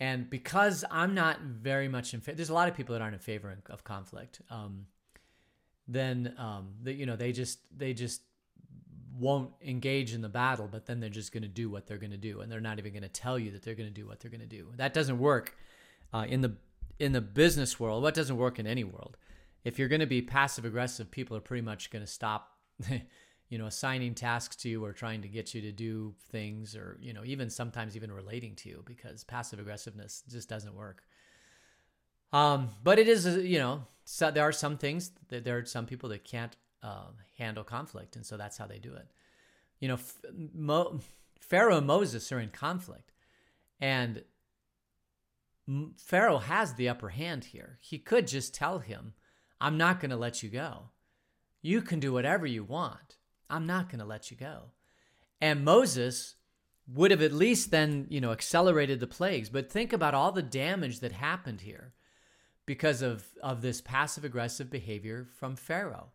and 0.00 0.30
because 0.30 0.84
I'm 0.90 1.14
not 1.14 1.40
very 1.40 1.88
much 1.88 2.14
in 2.14 2.20
favor, 2.20 2.36
there's 2.36 2.50
a 2.50 2.54
lot 2.54 2.68
of 2.68 2.74
people 2.74 2.94
that 2.94 3.02
aren't 3.02 3.14
in 3.14 3.20
favor 3.20 3.58
of 3.68 3.84
conflict. 3.84 4.40
Um, 4.50 4.86
then 5.86 6.34
um, 6.38 6.74
that 6.84 6.94
you 6.94 7.06
know 7.06 7.16
they 7.16 7.32
just 7.32 7.58
they 7.76 7.92
just 7.92 8.22
won't 9.18 9.50
engage 9.62 10.12
in 10.12 10.22
the 10.22 10.28
battle, 10.28 10.68
but 10.70 10.86
then 10.86 11.00
they're 11.00 11.10
just 11.10 11.32
going 11.32 11.42
to 11.42 11.48
do 11.48 11.70
what 11.70 11.86
they're 11.86 11.98
going 11.98 12.10
to 12.10 12.16
do, 12.16 12.40
and 12.40 12.50
they're 12.50 12.60
not 12.60 12.78
even 12.78 12.92
going 12.92 13.02
to 13.02 13.08
tell 13.08 13.38
you 13.38 13.50
that 13.52 13.62
they're 13.62 13.74
going 13.74 13.88
to 13.88 13.94
do 13.94 14.06
what 14.06 14.20
they're 14.20 14.30
going 14.30 14.40
to 14.40 14.46
do. 14.46 14.68
That 14.76 14.94
doesn't 14.94 15.18
work 15.18 15.56
uh, 16.12 16.26
in 16.28 16.40
the 16.40 16.56
in 16.98 17.12
the 17.12 17.20
business 17.20 17.78
world. 17.80 18.02
What 18.02 18.14
doesn't 18.14 18.36
work 18.36 18.58
in 18.58 18.66
any 18.66 18.84
world? 18.84 19.16
If 19.64 19.78
you're 19.78 19.88
going 19.88 20.00
to 20.00 20.06
be 20.06 20.22
passive 20.22 20.64
aggressive, 20.64 21.10
people 21.10 21.36
are 21.36 21.40
pretty 21.40 21.62
much 21.62 21.90
going 21.90 22.04
to 22.04 22.10
stop, 22.10 22.58
you 23.48 23.58
know, 23.58 23.66
assigning 23.66 24.14
tasks 24.14 24.56
to 24.56 24.68
you 24.68 24.84
or 24.84 24.92
trying 24.92 25.22
to 25.22 25.28
get 25.28 25.54
you 25.54 25.60
to 25.62 25.72
do 25.72 26.14
things, 26.30 26.76
or 26.76 26.98
you 27.00 27.12
know, 27.12 27.22
even 27.24 27.50
sometimes 27.50 27.96
even 27.96 28.12
relating 28.12 28.54
to 28.56 28.68
you 28.68 28.82
because 28.84 29.24
passive 29.24 29.58
aggressiveness 29.58 30.22
just 30.28 30.48
doesn't 30.48 30.74
work. 30.74 31.02
Um, 32.32 32.70
but 32.82 32.98
it 32.98 33.06
is, 33.06 33.26
you 33.26 33.58
know, 33.58 33.84
so 34.04 34.30
there 34.30 34.42
are 34.42 34.52
some 34.52 34.76
things 34.76 35.12
that 35.28 35.44
there 35.44 35.58
are 35.58 35.64
some 35.64 35.86
people 35.86 36.08
that 36.08 36.24
can't 36.24 36.56
uh, 36.84 37.06
handle 37.38 37.64
conflict, 37.64 38.14
and 38.14 38.24
so 38.24 38.36
that's 38.36 38.58
how 38.58 38.66
they 38.66 38.78
do 38.78 38.94
it. 38.94 39.08
You 39.80 39.88
know, 39.88 39.98
Mo, 40.54 41.00
Pharaoh 41.40 41.78
and 41.78 41.86
Moses 41.86 42.30
are 42.30 42.38
in 42.38 42.50
conflict, 42.50 43.12
and 43.80 44.22
Pharaoh 45.96 46.38
has 46.38 46.74
the 46.74 46.88
upper 46.88 47.08
hand 47.08 47.46
here. 47.46 47.78
He 47.80 47.98
could 47.98 48.28
just 48.28 48.54
tell 48.54 48.78
him, 48.80 49.14
"I'm 49.60 49.78
not 49.78 49.98
going 49.98 50.10
to 50.10 50.16
let 50.16 50.42
you 50.42 50.50
go. 50.50 50.90
You 51.62 51.80
can 51.80 52.00
do 52.00 52.12
whatever 52.12 52.46
you 52.46 52.62
want. 52.62 53.16
I'm 53.48 53.66
not 53.66 53.88
going 53.88 54.00
to 54.00 54.04
let 54.04 54.30
you 54.30 54.36
go." 54.36 54.72
And 55.40 55.64
Moses 55.64 56.36
would 56.86 57.10
have 57.10 57.22
at 57.22 57.32
least 57.32 57.70
then, 57.70 58.06
you 58.10 58.20
know, 58.20 58.32
accelerated 58.32 59.00
the 59.00 59.06
plagues. 59.06 59.48
But 59.48 59.72
think 59.72 59.92
about 59.92 60.14
all 60.14 60.32
the 60.32 60.42
damage 60.42 61.00
that 61.00 61.12
happened 61.12 61.62
here 61.62 61.94
because 62.66 63.00
of 63.00 63.24
of 63.42 63.62
this 63.62 63.80
passive 63.80 64.24
aggressive 64.24 64.70
behavior 64.70 65.26
from 65.38 65.56
Pharaoh. 65.56 66.10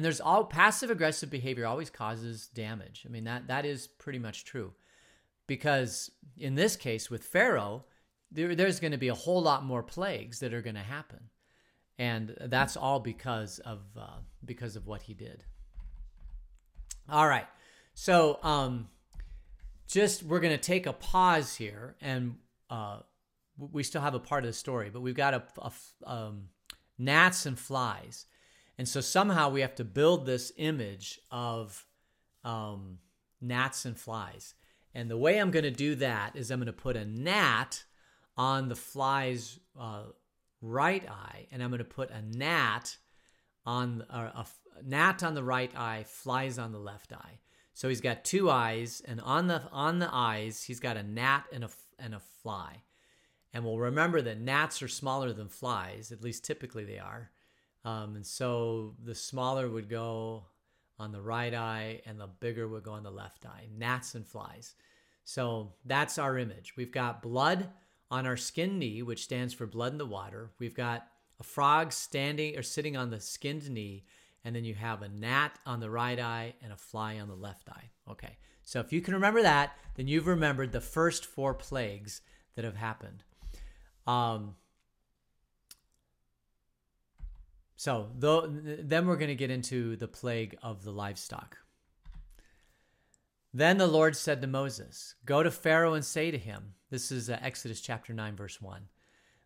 And 0.00 0.04
there's 0.06 0.22
all 0.22 0.44
passive 0.44 0.88
aggressive 0.90 1.28
behavior 1.28 1.66
always 1.66 1.90
causes 1.90 2.46
damage. 2.54 3.04
I 3.06 3.10
mean 3.10 3.24
that 3.24 3.48
that 3.48 3.66
is 3.66 3.86
pretty 3.86 4.18
much 4.18 4.46
true. 4.46 4.72
Because 5.46 6.10
in 6.38 6.54
this 6.54 6.74
case 6.74 7.10
with 7.10 7.22
Pharaoh, 7.22 7.84
there, 8.32 8.54
there's 8.54 8.80
going 8.80 8.92
to 8.92 8.96
be 8.96 9.08
a 9.08 9.14
whole 9.14 9.42
lot 9.42 9.62
more 9.62 9.82
plagues 9.82 10.38
that 10.40 10.54
are 10.54 10.62
going 10.62 10.76
to 10.76 10.80
happen. 10.80 11.28
And 11.98 12.34
that's 12.46 12.78
all 12.78 12.98
because 12.98 13.58
of 13.58 13.80
uh, 13.94 14.20
because 14.42 14.74
of 14.74 14.86
what 14.86 15.02
he 15.02 15.12
did. 15.12 15.44
All 17.06 17.28
right. 17.28 17.46
So 17.92 18.38
um 18.42 18.88
just 19.86 20.22
we're 20.22 20.40
going 20.40 20.56
to 20.56 20.66
take 20.72 20.86
a 20.86 20.94
pause 20.94 21.56
here 21.56 21.94
and 22.00 22.36
uh 22.70 23.00
we 23.58 23.82
still 23.82 24.00
have 24.00 24.14
a 24.14 24.18
part 24.18 24.44
of 24.44 24.48
the 24.48 24.54
story, 24.54 24.88
but 24.88 25.02
we've 25.02 25.14
got 25.14 25.34
a, 25.34 25.42
a 25.58 25.72
um, 26.10 26.44
gnats 26.96 27.44
and 27.44 27.58
flies. 27.58 28.24
And 28.80 28.88
so 28.88 29.02
somehow 29.02 29.50
we 29.50 29.60
have 29.60 29.74
to 29.74 29.84
build 29.84 30.24
this 30.24 30.52
image 30.56 31.20
of 31.30 31.84
um, 32.44 32.96
gnats 33.38 33.84
and 33.84 33.94
flies. 33.94 34.54
And 34.94 35.10
the 35.10 35.18
way 35.18 35.38
I'm 35.38 35.50
going 35.50 35.64
to 35.64 35.70
do 35.70 35.96
that 35.96 36.34
is 36.34 36.50
I'm 36.50 36.60
going 36.60 36.66
to 36.66 36.72
put 36.72 36.96
a 36.96 37.04
gnat 37.04 37.84
on 38.38 38.70
the 38.70 38.74
fly's 38.74 39.58
uh, 39.78 40.04
right 40.62 41.06
eye, 41.06 41.46
and 41.52 41.62
I'm 41.62 41.68
going 41.68 41.80
to 41.80 41.84
put 41.84 42.10
a 42.10 42.22
gnat 42.22 42.96
on 43.66 44.00
uh, 44.08 44.30
a, 44.34 44.46
gnat 44.82 45.22
on 45.24 45.34
the 45.34 45.44
right 45.44 45.76
eye, 45.76 46.06
flies 46.06 46.58
on 46.58 46.72
the 46.72 46.78
left 46.78 47.12
eye. 47.12 47.40
So 47.74 47.90
he's 47.90 48.00
got 48.00 48.24
two 48.24 48.50
eyes, 48.50 49.02
and 49.06 49.20
on 49.20 49.46
the 49.46 49.60
on 49.72 49.98
the 49.98 50.08
eyes 50.10 50.62
he's 50.62 50.80
got 50.80 50.96
a 50.96 51.02
gnat 51.02 51.44
and 51.52 51.64
a 51.64 51.70
and 51.98 52.14
a 52.14 52.22
fly. 52.42 52.84
And 53.52 53.62
we'll 53.62 53.78
remember 53.78 54.22
that 54.22 54.40
gnats 54.40 54.80
are 54.80 54.88
smaller 54.88 55.34
than 55.34 55.48
flies, 55.48 56.12
at 56.12 56.22
least 56.22 56.46
typically 56.46 56.86
they 56.86 56.98
are. 56.98 57.30
Um, 57.84 58.16
and 58.16 58.26
so 58.26 58.94
the 59.02 59.14
smaller 59.14 59.68
would 59.68 59.88
go 59.88 60.44
on 60.98 61.12
the 61.12 61.22
right 61.22 61.54
eye, 61.54 62.02
and 62.04 62.20
the 62.20 62.26
bigger 62.26 62.68
would 62.68 62.82
go 62.82 62.92
on 62.92 63.02
the 63.02 63.10
left 63.10 63.46
eye. 63.46 63.68
Gnats 63.74 64.14
and 64.14 64.26
flies. 64.26 64.74
So 65.24 65.72
that's 65.86 66.18
our 66.18 66.36
image. 66.36 66.74
We've 66.76 66.92
got 66.92 67.22
blood 67.22 67.70
on 68.10 68.26
our 68.26 68.36
skin 68.36 68.78
knee, 68.78 69.02
which 69.02 69.24
stands 69.24 69.54
for 69.54 69.66
blood 69.66 69.92
in 69.92 69.98
the 69.98 70.04
water. 70.06 70.50
We've 70.58 70.74
got 70.74 71.06
a 71.38 71.42
frog 71.42 71.92
standing 71.92 72.58
or 72.58 72.62
sitting 72.62 72.96
on 72.96 73.10
the 73.10 73.20
skinned 73.20 73.70
knee, 73.70 74.04
and 74.44 74.54
then 74.54 74.64
you 74.64 74.74
have 74.74 75.02
a 75.02 75.08
gnat 75.08 75.58
on 75.64 75.80
the 75.80 75.90
right 75.90 76.18
eye 76.18 76.54
and 76.62 76.72
a 76.72 76.76
fly 76.76 77.18
on 77.18 77.28
the 77.28 77.34
left 77.34 77.70
eye. 77.70 77.90
Okay, 78.10 78.36
so 78.62 78.80
if 78.80 78.92
you 78.92 79.00
can 79.00 79.14
remember 79.14 79.42
that, 79.42 79.78
then 79.94 80.06
you've 80.06 80.26
remembered 80.26 80.72
the 80.72 80.80
first 80.80 81.24
four 81.24 81.54
plagues 81.54 82.20
that 82.56 82.64
have 82.64 82.76
happened. 82.76 83.22
Um, 84.06 84.56
so 87.80 88.10
though, 88.14 88.44
then 88.46 89.06
we're 89.06 89.16
going 89.16 89.30
to 89.30 89.34
get 89.34 89.50
into 89.50 89.96
the 89.96 90.06
plague 90.06 90.54
of 90.62 90.84
the 90.84 90.90
livestock. 90.90 91.56
Then 93.54 93.78
the 93.78 93.86
Lord 93.86 94.14
said 94.14 94.42
to 94.42 94.46
Moses, 94.46 95.14
Go 95.24 95.42
to 95.42 95.50
Pharaoh 95.50 95.94
and 95.94 96.04
say 96.04 96.30
to 96.30 96.36
him, 96.36 96.74
This 96.90 97.10
is 97.10 97.30
uh, 97.30 97.38
Exodus 97.40 97.80
chapter 97.80 98.12
9, 98.12 98.36
verse 98.36 98.60
1. 98.60 98.82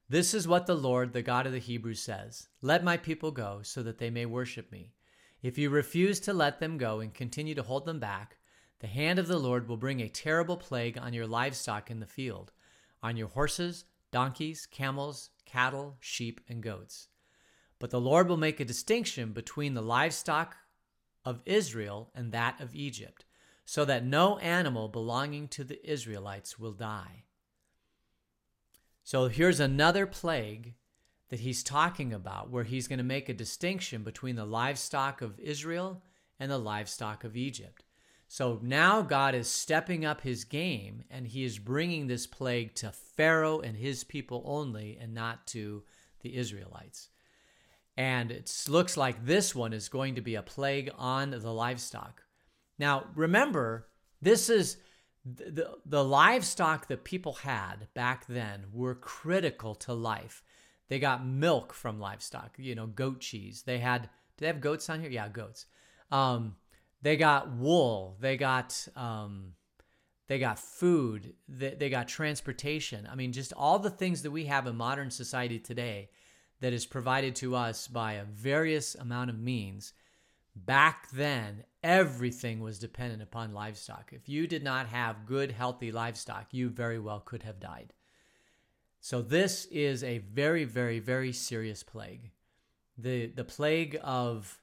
This 0.09 0.35
is 0.35 0.49
what 0.49 0.67
the 0.67 0.75
Lord, 0.75 1.13
the 1.13 1.23
God 1.23 1.47
of 1.47 1.53
the 1.53 1.61
Hebrews, 1.61 2.01
says 2.01 2.49
Let 2.61 2.83
my 2.83 2.97
people 2.97 3.31
go, 3.31 3.61
so 3.63 3.85
that 3.85 3.99
they 3.99 4.11
may 4.11 4.27
worship 4.27 4.73
me. 4.73 4.95
If 5.41 5.57
you 5.57 5.71
refuse 5.71 6.19
to 6.19 6.33
let 6.33 6.59
them 6.59 6.77
go 6.77 6.99
and 6.99 7.15
continue 7.15 7.55
to 7.55 7.63
hold 7.63 7.85
them 7.85 8.01
back, 8.01 8.39
the 8.81 8.89
hand 8.89 9.21
of 9.21 9.29
the 9.29 9.39
Lord 9.39 9.69
will 9.69 9.77
bring 9.77 10.01
a 10.01 10.09
terrible 10.09 10.57
plague 10.57 10.99
on 10.99 11.13
your 11.13 11.29
livestock 11.29 11.89
in 11.89 12.01
the 12.01 12.05
field, 12.05 12.51
on 13.01 13.17
your 13.17 13.29
horses, 13.29 13.85
donkeys, 14.11 14.67
camels, 14.67 15.31
cattle, 15.47 15.99
sheep, 16.01 16.41
and 16.49 16.65
goats. 16.65 17.07
But 17.85 17.91
the 17.91 18.01
Lord 18.01 18.31
will 18.31 18.39
make 18.39 18.61
a 18.61 18.65
distinction 18.65 19.33
between 19.33 19.75
the 19.75 19.83
livestock 19.83 20.57
of 21.23 21.43
Israel 21.45 22.11
and 22.15 22.33
that 22.33 22.59
of 22.59 22.75
Egypt 22.75 23.27
so 23.67 23.85
that 23.85 24.07
no 24.07 24.39
animal 24.39 24.89
belonging 24.89 25.49
to 25.49 25.65
the 25.65 25.87
Israelites 25.87 26.59
will 26.59 26.73
die. 26.73 27.25
So 29.03 29.29
here's 29.29 29.61
another 29.61 30.07
plague 30.07 30.77
that 31.29 31.41
he's 31.41 31.63
talking 31.63 32.15
about 32.15 32.49
where 32.49 32.65
he's 32.65 32.89
going 32.89 33.01
to 33.01 33.05
make 33.05 33.29
a 33.29 33.35
distinction 33.35 34.03
between 34.03 34.37
the 34.37 34.47
livestock 34.47 35.21
of 35.21 35.39
Israel 35.39 36.03
and 36.41 36.51
the 36.51 36.57
livestock 36.57 37.23
of 37.23 37.37
Egypt. 37.37 37.85
So 38.29 38.61
now 38.63 39.03
God 39.03 39.35
is 39.35 39.47
stepping 39.47 40.07
up 40.07 40.23
his 40.23 40.45
game 40.45 41.05
and 41.11 41.27
he 41.27 41.45
is 41.45 41.59
bringing 41.59 42.07
this 42.07 42.27
plague 42.27 42.75
to 42.77 42.93
Pharaoh 42.93 43.61
and 43.61 43.77
his 43.77 44.05
people 44.05 44.43
only 44.47 44.97
and 44.99 45.13
not 45.13 45.47
to 45.49 45.83
the 46.23 46.35
Israelites. 46.35 47.11
And 47.97 48.31
it 48.31 48.53
looks 48.69 48.97
like 48.97 49.25
this 49.25 49.55
one 49.55 49.73
is 49.73 49.89
going 49.89 50.17
to 50.17 50.21
be 50.21 50.35
a 50.35 50.43
plague 50.43 50.91
on 50.99 51.31
the 51.31 51.53
livestock. 51.53 52.23
Now, 52.79 53.05
remember, 53.15 53.87
this 54.21 54.51
is 54.51 54.79
the, 55.25 55.77
the 55.87 56.05
livestock 56.05 56.89
that 56.89 57.05
people 57.05 57.35
had 57.35 57.89
back 57.95 58.27
then 58.27 58.67
were 58.73 58.95
critical 58.95 59.75
to 59.77 59.95
life. 59.95 60.43
They 60.89 60.99
got 60.99 61.27
milk 61.27 61.73
from 61.73 62.01
livestock, 62.01 62.57
you 62.59 62.75
know, 62.75 62.87
goat 62.87 63.21
cheese. 63.21 63.63
They 63.63 63.79
had, 63.79 64.03
do 64.03 64.09
they 64.39 64.49
have 64.49 64.61
goats 64.61 64.91
on 64.91 65.01
here? 65.01 65.11
Yeah, 65.11 65.29
goats. 65.29 65.67
Um, 66.11 66.57
they 67.01 67.17
got 67.17 67.53
wool. 67.53 68.17
They 68.21 68.37
got, 68.37 68.87
um, 68.97 69.53
they 70.27 70.39
got 70.39 70.59
food. 70.59 71.35
They, 71.49 71.75
they 71.75 71.91
got 71.91 72.09
transportation. 72.09 73.09
I 73.11 73.15
mean, 73.15 73.33
just 73.33 73.53
all 73.53 73.79
the 73.79 73.91
things 73.91 74.23
that 74.23 74.31
we 74.31 74.47
have 74.47 74.67
in 74.67 74.77
modern 74.77 75.11
society 75.11 75.59
today 75.59 76.11
that 76.65 76.73
is 76.73 76.87
provided 76.87 77.37
to 77.37 77.55
us 77.55 77.87
by 77.87 78.15
a 78.15 78.25
various 78.25 78.95
amount 78.95 79.31
of 79.31 79.39
means 79.39 79.93
Back 80.57 81.11
then, 81.11 81.65
everything 81.83 82.61
was 82.61 82.79
dependent 82.79 83.23
upon 83.23 83.53
livestock. 83.53 84.13
If 84.13 84.29
you 84.29 84.47
did 84.47 84.63
not 84.63 84.87
have 84.87 85.27
good, 85.27 85.51
healthy 85.51 85.91
livestock, 85.91 86.47
you 86.53 86.69
very 86.69 86.99
well 86.99 87.21
could 87.21 87.43
have 87.43 87.59
died. 87.59 87.93
So, 89.01 89.21
this 89.21 89.67
is 89.67 90.05
a 90.05 90.19
very, 90.19 90.65
very, 90.65 91.01
very 91.01 91.33
serious 91.33 91.83
plague. 91.83 92.31
The, 92.97 93.27
the 93.27 93.45
plague 93.45 93.99
of 94.03 94.61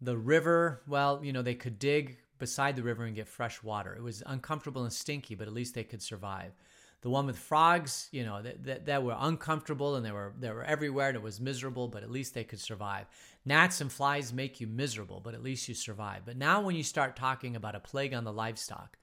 the 0.00 0.16
river, 0.16 0.82
well, 0.86 1.20
you 1.22 1.32
know, 1.32 1.42
they 1.42 1.56
could 1.56 1.80
dig 1.80 2.18
beside 2.38 2.76
the 2.76 2.84
river 2.84 3.04
and 3.04 3.16
get 3.16 3.26
fresh 3.26 3.60
water. 3.64 3.96
It 3.96 4.02
was 4.02 4.22
uncomfortable 4.24 4.84
and 4.84 4.92
stinky, 4.92 5.34
but 5.34 5.48
at 5.48 5.52
least 5.52 5.74
they 5.74 5.82
could 5.82 6.00
survive. 6.00 6.52
The 7.00 7.10
one 7.10 7.26
with 7.26 7.38
frogs, 7.38 8.08
you 8.10 8.24
know, 8.24 8.42
that, 8.42 8.64
that, 8.64 8.86
that, 8.86 9.04
were 9.04 9.16
uncomfortable 9.16 9.94
and 9.94 10.04
they 10.04 10.10
were 10.10 10.34
they 10.38 10.50
were 10.50 10.64
everywhere 10.64 11.08
and 11.08 11.16
it 11.16 11.22
was 11.22 11.40
miserable, 11.40 11.86
but 11.86 12.02
at 12.02 12.10
least 12.10 12.34
they 12.34 12.42
could 12.42 12.58
survive. 12.58 13.06
Gnats 13.44 13.80
and 13.80 13.90
flies 13.90 14.32
make 14.32 14.60
you 14.60 14.66
miserable, 14.66 15.20
but 15.20 15.34
at 15.34 15.42
least 15.42 15.68
you 15.68 15.74
survive. 15.74 16.22
But 16.26 16.36
now 16.36 16.60
when 16.60 16.74
you 16.74 16.82
start 16.82 17.14
talking 17.14 17.54
about 17.54 17.76
a 17.76 17.80
plague 17.80 18.14
on 18.14 18.24
the 18.24 18.32
livestock, 18.32 18.98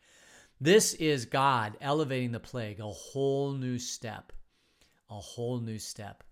this 0.60 0.94
is 0.96 1.26
God 1.26 1.78
elevating 1.80 2.32
the 2.32 2.40
plague 2.40 2.80
a 2.80 2.88
whole 2.88 3.54
new 3.54 3.78
step. 3.78 4.34
A 5.10 5.20
whole 5.20 5.60
new 5.60 5.78
step. 5.78 6.24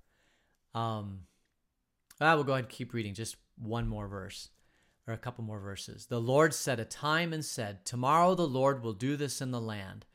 Um, 0.73 1.21
I 2.19 2.35
will 2.35 2.43
go 2.43 2.53
ahead 2.53 2.65
and 2.65 2.73
keep 2.73 2.93
reading 2.93 3.13
just 3.13 3.37
one 3.57 3.87
more 3.87 4.07
verse 4.07 4.49
or 5.07 5.13
a 5.13 5.17
couple 5.17 5.43
more 5.43 5.59
verses. 5.59 6.05
The 6.05 6.21
Lord 6.21 6.53
set 6.53 6.79
a 6.79 6.85
time 6.85 7.33
and 7.33 7.43
said, 7.43 7.85
Tomorrow 7.85 8.35
the 8.35 8.47
Lord 8.47 8.83
will 8.83 8.93
do 8.93 9.15
this 9.15 9.41
in 9.41 9.51
the 9.51 9.61
land. 9.61 10.05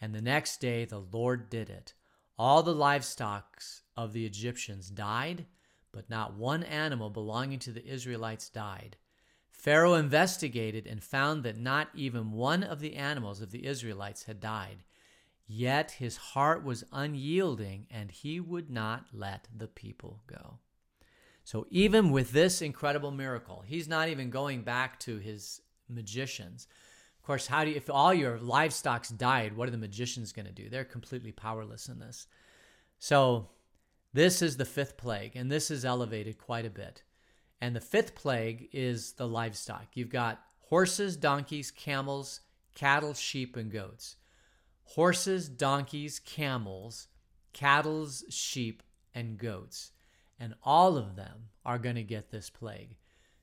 And 0.00 0.14
the 0.14 0.22
next 0.22 0.60
day 0.60 0.84
the 0.84 1.00
Lord 1.00 1.50
did 1.50 1.68
it. 1.70 1.94
All 2.38 2.62
the 2.62 2.74
livestock 2.74 3.62
of 3.96 4.12
the 4.12 4.24
Egyptians 4.24 4.90
died, 4.90 5.46
but 5.92 6.08
not 6.08 6.36
one 6.36 6.62
animal 6.62 7.10
belonging 7.10 7.58
to 7.60 7.72
the 7.72 7.86
Israelites 7.86 8.48
died. 8.48 8.96
Pharaoh 9.50 9.94
investigated 9.94 10.86
and 10.86 11.02
found 11.02 11.42
that 11.42 11.58
not 11.58 11.88
even 11.94 12.30
one 12.30 12.62
of 12.62 12.78
the 12.78 12.94
animals 12.94 13.40
of 13.40 13.50
the 13.50 13.66
Israelites 13.66 14.24
had 14.24 14.38
died. 14.38 14.84
Yet 15.48 15.92
his 15.92 16.16
heart 16.16 16.62
was 16.62 16.84
unyielding, 16.92 17.86
and 17.90 18.10
he 18.10 18.38
would 18.38 18.70
not 18.70 19.06
let 19.12 19.48
the 19.54 19.66
people 19.66 20.20
go. 20.26 20.58
So, 21.42 21.66
even 21.70 22.10
with 22.10 22.32
this 22.32 22.60
incredible 22.60 23.10
miracle, 23.10 23.64
he's 23.66 23.88
not 23.88 24.10
even 24.10 24.28
going 24.28 24.62
back 24.62 25.00
to 25.00 25.16
his 25.16 25.62
magicians 25.88 26.68
course, 27.28 27.46
how 27.46 27.62
do 27.62 27.70
you, 27.70 27.76
if 27.76 27.90
all 27.90 28.12
your 28.12 28.38
livestock's 28.38 29.10
died, 29.10 29.56
what 29.56 29.68
are 29.68 29.70
the 29.70 29.78
magicians 29.78 30.32
going 30.32 30.46
to 30.46 30.52
do? 30.52 30.68
They're 30.68 30.84
completely 30.84 31.30
powerless 31.30 31.88
in 31.88 31.98
this. 31.98 32.26
So, 32.98 33.50
this 34.14 34.40
is 34.40 34.56
the 34.56 34.64
fifth 34.64 34.96
plague, 34.96 35.36
and 35.36 35.52
this 35.52 35.70
is 35.70 35.84
elevated 35.84 36.38
quite 36.38 36.64
a 36.64 36.70
bit. 36.70 37.02
And 37.60 37.76
the 37.76 37.80
fifth 37.80 38.14
plague 38.14 38.70
is 38.72 39.12
the 39.12 39.28
livestock. 39.28 39.88
You've 39.94 40.08
got 40.08 40.40
horses, 40.60 41.16
donkeys, 41.16 41.70
camels, 41.70 42.40
cattle, 42.74 43.12
sheep, 43.12 43.56
and 43.56 43.70
goats. 43.70 44.16
Horses, 44.84 45.48
donkeys, 45.48 46.18
camels, 46.18 47.08
cattle, 47.52 48.08
sheep, 48.30 48.82
and 49.14 49.36
goats. 49.36 49.92
And 50.40 50.54
all 50.62 50.96
of 50.96 51.14
them 51.14 51.50
are 51.66 51.78
going 51.78 51.96
to 51.96 52.02
get 52.02 52.30
this 52.30 52.48
plague. 52.48 52.96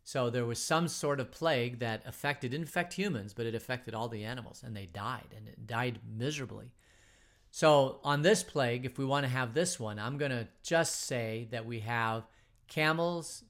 So 0.08 0.30
there 0.30 0.46
was 0.46 0.60
some 0.60 0.88
sort 0.88 1.20
of 1.20 1.32
plague 1.32 1.80
that 1.80 2.04
affected, 2.06 2.52
didn't 2.52 2.68
affect 2.68 2.94
humans, 2.94 3.34
but 3.34 3.48
it 3.48 3.56
affected 3.56 3.96
all 3.96 4.08
the 4.08 4.24
animals, 4.24 4.62
and 4.64 4.78
they 4.78 4.86
died, 4.86 5.34
and 5.36 5.48
it 5.48 5.66
died 5.66 6.00
miserably. 6.08 6.72
So 7.50 8.02
on 8.04 8.22
this 8.22 8.44
plague, 8.44 8.86
if 8.86 9.00
we 9.00 9.04
want 9.04 9.26
to 9.26 9.32
have 9.32 9.56
this 9.56 9.80
one, 9.80 9.98
I'm 9.98 10.20
going 10.20 10.30
to 10.30 10.48
just 10.62 11.02
say 11.08 11.48
that 11.50 11.66
we 11.66 11.80
have 11.80 12.28
camels, 12.68 13.46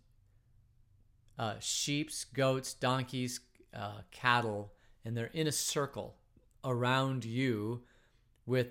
uh, 1.37 1.55
sheeps, 1.59 2.23
goats, 2.23 2.73
donkeys, 2.73 3.41
uh, 3.75 4.01
cattle, 4.11 4.71
and 5.03 5.17
they're 5.17 5.31
in 5.33 5.47
a 5.47 5.51
circle 5.51 6.15
around 6.63 7.25
you 7.25 7.83
with 8.45 8.67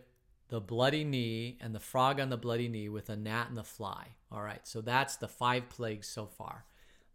the 0.48 0.60
bloody 0.60 1.04
knee 1.04 1.58
and 1.60 1.74
the 1.74 1.80
frog 1.80 2.18
on 2.18 2.30
the 2.30 2.38
bloody 2.38 2.68
knee 2.68 2.88
with 2.88 3.10
a 3.10 3.16
gnat 3.16 3.48
and 3.48 3.58
the 3.58 3.62
fly. 3.62 4.06
All 4.32 4.40
right, 4.40 4.66
so 4.66 4.80
that's 4.80 5.16
the 5.16 5.28
five 5.28 5.68
plagues 5.68 6.08
so 6.08 6.24
far 6.24 6.64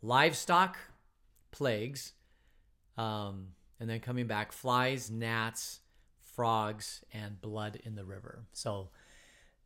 livestock 0.01 0.77
plagues, 1.51 2.13
um, 2.97 3.49
and 3.79 3.89
then 3.89 3.99
coming 3.99 4.27
back, 4.27 4.51
flies, 4.51 5.09
gnats, 5.09 5.79
frogs, 6.21 7.03
and 7.13 7.41
blood 7.41 7.79
in 7.83 7.95
the 7.95 8.05
river. 8.05 8.45
So 8.53 8.89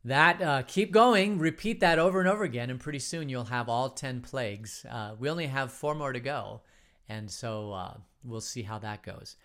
that 0.06 0.41
uh, 0.41 0.63
keep 0.63 0.91
going, 0.91 1.39
repeat 1.39 1.80
that 1.80 2.00
over 2.00 2.19
and 2.19 2.28
over 2.28 2.43
again, 2.43 2.69
and 2.69 2.80
pretty 2.80 3.00
soon 3.00 3.30
you'll 3.30 3.46
have 3.46 3.69
all 3.69 3.89
10 3.89 4.22
plagues. 4.22 4.86
Uh, 4.89 5.15
we 5.17 5.30
only 5.30 5.48
have 5.48 5.72
four 5.72 5.96
more 5.96 6.12
to 6.12 6.19
go. 6.19 6.62
And 7.08 7.30
so 7.30 7.72
uh, 7.72 7.98
we'll 8.24 8.41
see 8.41 8.63
how 8.63 8.80
that 8.80 9.04
goes. 9.04 9.36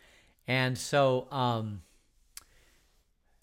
And 0.46 0.76
so, 0.76 1.28
um, 1.30 1.82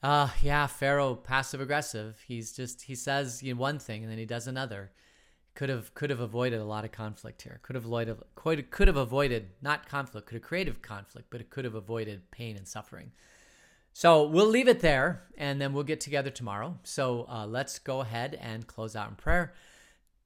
uh, 0.01 0.29
yeah, 0.41 0.67
Pharaoh 0.67 1.15
passive 1.15 1.61
aggressive. 1.61 2.23
He's 2.27 2.51
just 2.51 2.83
he 2.83 2.95
says 2.95 3.41
you 3.41 3.53
know, 3.53 3.59
one 3.59 3.79
thing 3.79 4.03
and 4.03 4.11
then 4.11 4.17
he 4.17 4.25
does 4.25 4.47
another. 4.47 4.91
Could 5.55 5.69
have 5.69 5.93
could 5.93 6.09
have 6.09 6.19
avoided 6.19 6.59
a 6.59 6.65
lot 6.65 6.83
of 6.85 6.91
conflict 6.91 7.41
here. 7.41 7.59
Could 7.63 7.75
have 7.75 7.85
avoided 7.85 8.17
could, 8.35 8.69
could 8.71 8.87
have 8.87 8.97
avoided 8.97 9.47
not 9.61 9.87
conflict, 9.87 10.27
could 10.27 10.35
have 10.35 10.43
created 10.43 10.81
conflict, 10.81 11.29
but 11.29 11.41
it 11.41 11.49
could 11.49 11.65
have 11.65 11.75
avoided 11.75 12.29
pain 12.29 12.57
and 12.57 12.67
suffering. 12.67 13.11
So 13.93 14.27
we'll 14.27 14.47
leave 14.47 14.67
it 14.67 14.81
there, 14.81 15.23
and 15.37 15.61
then 15.61 15.71
we'll 15.71 15.85
get 15.85 16.01
together 16.01 16.29
tomorrow. 16.29 16.77
So 16.83 17.25
uh, 17.29 17.47
let's 17.47 17.79
go 17.79 18.01
ahead 18.01 18.37
and 18.41 18.67
close 18.67 18.93
out 18.93 19.07
in 19.07 19.15
prayer. 19.15 19.53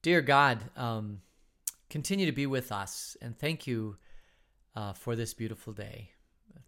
Dear 0.02 0.20
God, 0.20 0.58
um, 0.76 1.20
continue 1.88 2.26
to 2.26 2.32
be 2.32 2.46
with 2.46 2.72
us, 2.72 3.16
and 3.22 3.38
thank 3.38 3.68
you 3.68 3.96
uh, 4.74 4.92
for 4.94 5.14
this 5.14 5.34
beautiful 5.34 5.72
day. 5.72 6.10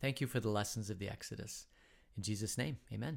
Thank 0.01 0.21
you 0.21 0.29
for 0.29 0.39
the 0.39 0.51
lessons 0.51 0.91
of 0.91 1.01
the 1.01 1.09
Exodus. 1.09 1.67
In 2.17 2.23
Jesus' 2.23 2.57
name, 2.57 2.77
amen. 2.93 3.11